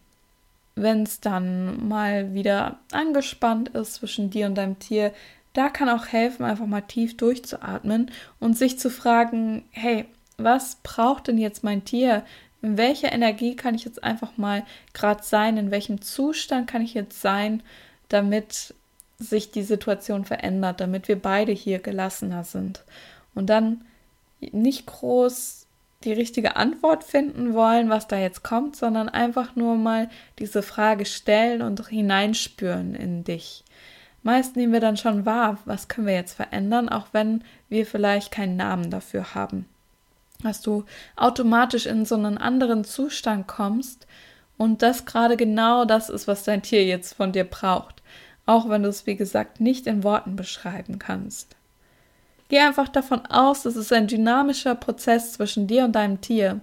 Wenn 0.74 1.03
es 1.03 1.20
dann 1.20 1.87
mal 1.87 2.33
wieder 2.35 2.79
angespannt 2.90 3.68
ist 3.70 3.94
zwischen 3.94 4.31
dir 4.31 4.46
und 4.46 4.57
deinem 4.57 4.79
Tier, 4.79 5.12
da 5.54 5.68
kann 5.68 5.88
auch 5.88 6.06
helfen, 6.06 6.44
einfach 6.44 6.66
mal 6.66 6.82
tief 6.82 7.16
durchzuatmen 7.16 8.10
und 8.40 8.58
sich 8.58 8.78
zu 8.78 8.90
fragen, 8.90 9.64
hey, 9.70 10.04
was 10.36 10.78
braucht 10.82 11.28
denn 11.28 11.38
jetzt 11.38 11.64
mein 11.64 11.84
Tier? 11.84 12.24
In 12.60 12.76
welcher 12.76 13.12
Energie 13.12 13.56
kann 13.56 13.74
ich 13.74 13.84
jetzt 13.84 14.02
einfach 14.02 14.36
mal 14.36 14.64
gerade 14.92 15.22
sein? 15.22 15.56
In 15.56 15.70
welchem 15.70 16.02
Zustand 16.02 16.66
kann 16.66 16.82
ich 16.82 16.92
jetzt 16.92 17.20
sein, 17.20 17.62
damit 18.08 18.74
sich 19.18 19.52
die 19.52 19.62
Situation 19.62 20.24
verändert, 20.24 20.80
damit 20.80 21.06
wir 21.06 21.20
beide 21.20 21.52
hier 21.52 21.78
gelassener 21.78 22.42
sind? 22.42 22.82
Und 23.34 23.48
dann 23.48 23.84
nicht 24.40 24.86
groß 24.86 25.66
die 26.02 26.12
richtige 26.12 26.56
Antwort 26.56 27.04
finden 27.04 27.54
wollen, 27.54 27.88
was 27.90 28.08
da 28.08 28.18
jetzt 28.18 28.42
kommt, 28.42 28.76
sondern 28.76 29.08
einfach 29.08 29.56
nur 29.56 29.76
mal 29.76 30.10
diese 30.38 30.62
Frage 30.62 31.06
stellen 31.06 31.62
und 31.62 31.86
hineinspüren 31.88 32.94
in 32.94 33.24
dich. 33.24 33.64
Meist 34.24 34.56
nehmen 34.56 34.72
wir 34.72 34.80
dann 34.80 34.96
schon 34.96 35.26
wahr, 35.26 35.58
was 35.66 35.87
können 35.88 36.06
wir 36.06 36.14
jetzt 36.14 36.32
verändern, 36.32 36.88
auch 36.88 37.08
wenn 37.12 37.44
wir 37.68 37.84
vielleicht 37.84 38.32
keinen 38.32 38.56
Namen 38.56 38.90
dafür 38.90 39.34
haben. 39.34 39.66
Dass 40.42 40.62
du 40.62 40.84
automatisch 41.14 41.84
in 41.84 42.06
so 42.06 42.14
einen 42.14 42.38
anderen 42.38 42.84
Zustand 42.84 43.46
kommst 43.46 44.06
und 44.56 44.80
das 44.80 45.04
gerade 45.04 45.37
genau 45.37 45.84
das 45.84 46.08
ist, 46.08 46.26
was 46.26 46.42
dein 46.42 46.62
Tier 46.62 46.84
jetzt 46.87 47.12
von 47.12 47.32
dir 47.32 47.44
braucht, 47.44 48.02
auch 48.46 48.70
wenn 48.70 48.82
du 48.82 48.88
es, 48.88 49.06
wie 49.06 49.14
gesagt, 49.16 49.60
nicht 49.60 49.87
in 49.87 50.02
Worten 50.02 50.37
beschreiben 50.37 50.98
kannst. 50.98 51.54
Geh 52.48 52.60
einfach 52.60 52.88
davon 52.88 53.26
aus, 53.26 53.66
es 53.66 53.92
ein 53.92 54.06
dynamischer 54.06 54.74
Prozess 54.74 55.34
zwischen 55.34 55.66
dir 55.66 55.84
und 55.84 55.92
deinem 55.92 56.22
Tier. 56.22 56.60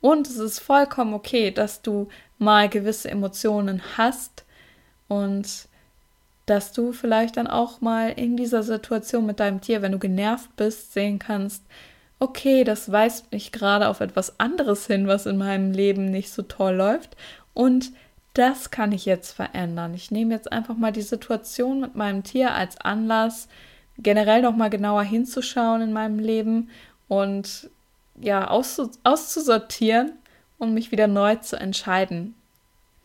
Und 0.00 0.26
es 0.26 0.38
ist 0.38 0.58
vollkommen 0.58 1.14
okay, 1.14 1.52
dass 1.52 1.80
du 1.80 2.08
mal 2.38 2.68
gewisse 2.68 3.08
Emotionen 3.08 3.82
hast 3.96 4.44
und 5.06 5.68
dass 6.46 6.72
du 6.72 6.92
vielleicht 6.92 7.36
dann 7.36 7.46
auch 7.46 7.80
mal 7.80 8.10
in 8.10 8.36
dieser 8.36 8.62
Situation 8.62 9.26
mit 9.26 9.40
deinem 9.40 9.60
Tier, 9.60 9.82
wenn 9.82 9.92
du 9.92 9.98
genervt 9.98 10.54
bist, 10.56 10.92
sehen 10.92 11.18
kannst, 11.18 11.64
okay, 12.18 12.64
das 12.64 12.90
weist 12.90 13.32
mich 13.32 13.52
gerade 13.52 13.88
auf 13.88 14.00
etwas 14.00 14.38
anderes 14.38 14.86
hin, 14.86 15.06
was 15.06 15.26
in 15.26 15.36
meinem 15.36 15.72
Leben 15.72 16.10
nicht 16.10 16.30
so 16.30 16.42
toll 16.42 16.74
läuft. 16.74 17.16
Und 17.54 17.92
das 18.34 18.70
kann 18.70 18.92
ich 18.92 19.04
jetzt 19.04 19.32
verändern. 19.32 19.94
Ich 19.94 20.10
nehme 20.10 20.34
jetzt 20.34 20.50
einfach 20.52 20.76
mal 20.76 20.92
die 20.92 21.02
Situation 21.02 21.80
mit 21.80 21.94
meinem 21.94 22.24
Tier 22.24 22.52
als 22.52 22.80
Anlass, 22.80 23.48
generell 23.98 24.42
noch 24.42 24.56
mal 24.56 24.70
genauer 24.70 25.02
hinzuschauen 25.02 25.82
in 25.82 25.92
meinem 25.92 26.18
Leben 26.18 26.70
und 27.08 27.70
ja, 28.20 28.48
auszusortieren 28.48 30.12
und 30.58 30.74
mich 30.74 30.92
wieder 30.92 31.06
neu 31.06 31.36
zu 31.36 31.56
entscheiden. 31.56 32.34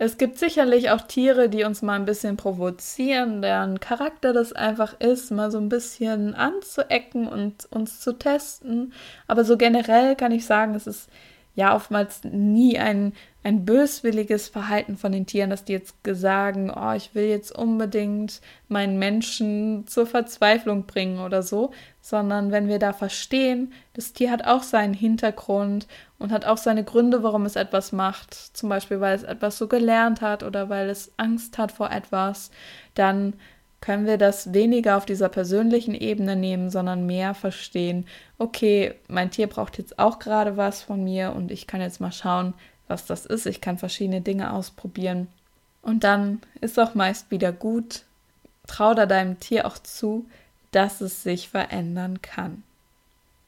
Es 0.02 0.18
gibt 0.18 0.38
sicherlich 0.38 0.92
auch 0.92 1.02
Tiere, 1.02 1.50
die 1.50 1.66
uns 1.66 1.82
mal 1.82 1.96
ein 1.96 2.06
bisschen 2.06 2.38
provozieren, 2.38 3.42
deren 3.42 3.82
Charakter 3.82 4.32
das 4.32 4.54
einfach 4.54 4.98
ist, 5.02 5.30
mal 5.30 5.52
so 5.52 5.58
ein 5.58 5.68
bisschen 5.68 6.36
anzuecken 6.36 7.28
und 7.28 7.68
uns 7.70 8.00
zu 8.00 8.14
testen. 8.14 8.94
Aber 9.28 9.44
so 9.44 9.58
generell 9.58 10.16
kann 10.16 10.32
ich 10.32 10.46
sagen, 10.46 10.74
es 10.74 10.88
ist 10.88 11.10
ja 11.54 11.76
oftmals 11.76 12.24
nie 12.24 12.80
ein 12.80 13.12
ein 13.41 13.63
böswilliges 13.63 14.49
Verhalten 14.49 14.97
von 14.97 15.13
den 15.13 15.25
Tieren, 15.25 15.49
dass 15.49 15.63
die 15.63 15.71
jetzt 15.71 15.95
sagen, 16.06 16.71
oh, 16.75 16.91
ich 16.91 17.15
will 17.15 17.23
jetzt 17.25 17.58
unbedingt 17.58 18.41
meinen 18.67 18.99
Menschen 18.99 19.88
zur 19.88 20.06
Verzweiflung 20.06 20.86
bringen 20.86 21.19
oder 21.19 21.41
so, 21.41 21.71
sondern 22.02 22.52
wenn 22.52 22.67
wir 22.67 22.80
da 22.80 22.91
verstehen, 22.91 23.71
das 23.93 24.12
Tier 24.12 24.30
hat 24.32 24.45
auch 24.45 24.63
seinen 24.63 24.93
Hintergrund 24.93 25.88
und 26.17 26.34
hat 26.34 26.45
auch 26.45 26.58
seine 26.58 26.84
Gründe, 26.84 27.23
warum 27.23 27.45
es 27.45 27.56
etwas 27.56 27.93
macht, 27.93 28.34
zum 28.34 28.67
Beispiel 28.67 28.99
weil 28.99 29.15
es 29.15 29.23
etwas 29.23 29.58
so 29.58 29.67
gelernt 29.67 30.19
hat 30.19 30.43
oder 30.43 30.67
weil 30.69 30.89
es 30.89 31.13
Angst 31.15 31.58
hat 31.58 31.71
vor 31.71 31.91
etwas, 31.91 32.52
dann 32.93 33.36
können 33.82 34.06
wir 34.06 34.17
das 34.17 34.54
weniger 34.54 34.97
auf 34.97 35.06
dieser 35.06 35.30
persönlichen 35.30 35.95
Ebene 35.95 36.36
nehmen, 36.36 36.69
sondern 36.69 37.06
mehr 37.06 37.34
verstehen, 37.34 38.06
okay, 38.38 38.95
mein 39.08 39.32
Tier 39.32 39.47
braucht 39.47 39.78
jetzt 39.78 39.97
auch 39.97 40.19
gerade 40.19 40.58
was 40.58 40.82
von 40.82 41.02
mir 41.04 41.34
und 41.34 41.49
ich 41.52 41.65
kann 41.65 41.80
jetzt 41.80 42.02
mal 42.02 42.12
schauen, 42.12 42.54
was 42.89 43.06
das 43.06 43.25
ist. 43.25 43.45
Ich 43.45 43.62
kann 43.62 43.78
verschiedene 43.78 44.21
Dinge 44.21 44.54
ausprobieren. 44.54 45.28
Und 45.82 46.04
dann 46.04 46.41
ist 46.62 46.80
auch 46.80 46.95
meist 46.95 47.32
wieder 47.32 47.52
gut. 47.52 48.04
Trau 48.67 48.93
da 48.93 49.06
deinem 49.06 49.39
Tier 49.39 49.65
auch 49.65 49.78
zu, 49.78 50.25
dass 50.71 51.02
es 51.02 51.23
sich 51.23 51.49
verändern 51.49 52.21
kann. 52.21 52.63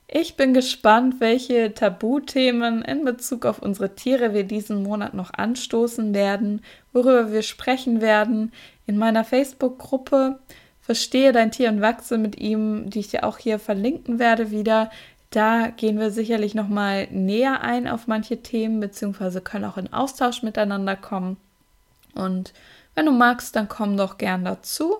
Ich 0.07 0.35
bin 0.35 0.53
gespannt, 0.53 1.15
welche 1.19 1.73
Tabuthemen 1.73 2.81
in 2.81 3.05
Bezug 3.05 3.45
auf 3.45 3.59
unsere 3.59 3.95
Tiere 3.95 4.33
wir 4.33 4.43
diesen 4.43 4.83
Monat 4.83 5.13
noch 5.13 5.33
anstoßen 5.33 6.13
werden, 6.13 6.61
worüber 6.91 7.31
wir 7.31 7.43
sprechen 7.43 8.01
werden. 8.01 8.51
In 8.85 8.97
meiner 8.97 9.23
Facebook-Gruppe 9.23 10.39
Verstehe 10.81 11.31
dein 11.31 11.51
Tier 11.51 11.69
und 11.69 11.81
wachse 11.81 12.17
mit 12.17 12.39
ihm, 12.39 12.89
die 12.89 12.99
ich 12.99 13.09
dir 13.09 13.23
auch 13.23 13.37
hier 13.37 13.59
verlinken 13.59 14.17
werde 14.17 14.49
wieder. 14.49 14.89
Da 15.31 15.69
gehen 15.69 15.97
wir 15.97 16.11
sicherlich 16.11 16.55
noch 16.55 16.67
mal 16.67 17.07
näher 17.07 17.61
ein 17.61 17.87
auf 17.87 18.05
manche 18.05 18.43
Themen 18.43 18.81
beziehungsweise 18.81 19.39
können 19.41 19.65
auch 19.65 19.77
in 19.77 19.91
Austausch 19.91 20.43
miteinander 20.43 20.97
kommen. 20.97 21.37
Und 22.13 22.53
wenn 22.95 23.05
du 23.05 23.13
magst, 23.13 23.55
dann 23.55 23.69
komm 23.69 23.95
doch 23.95 24.17
gern 24.17 24.43
dazu. 24.43 24.97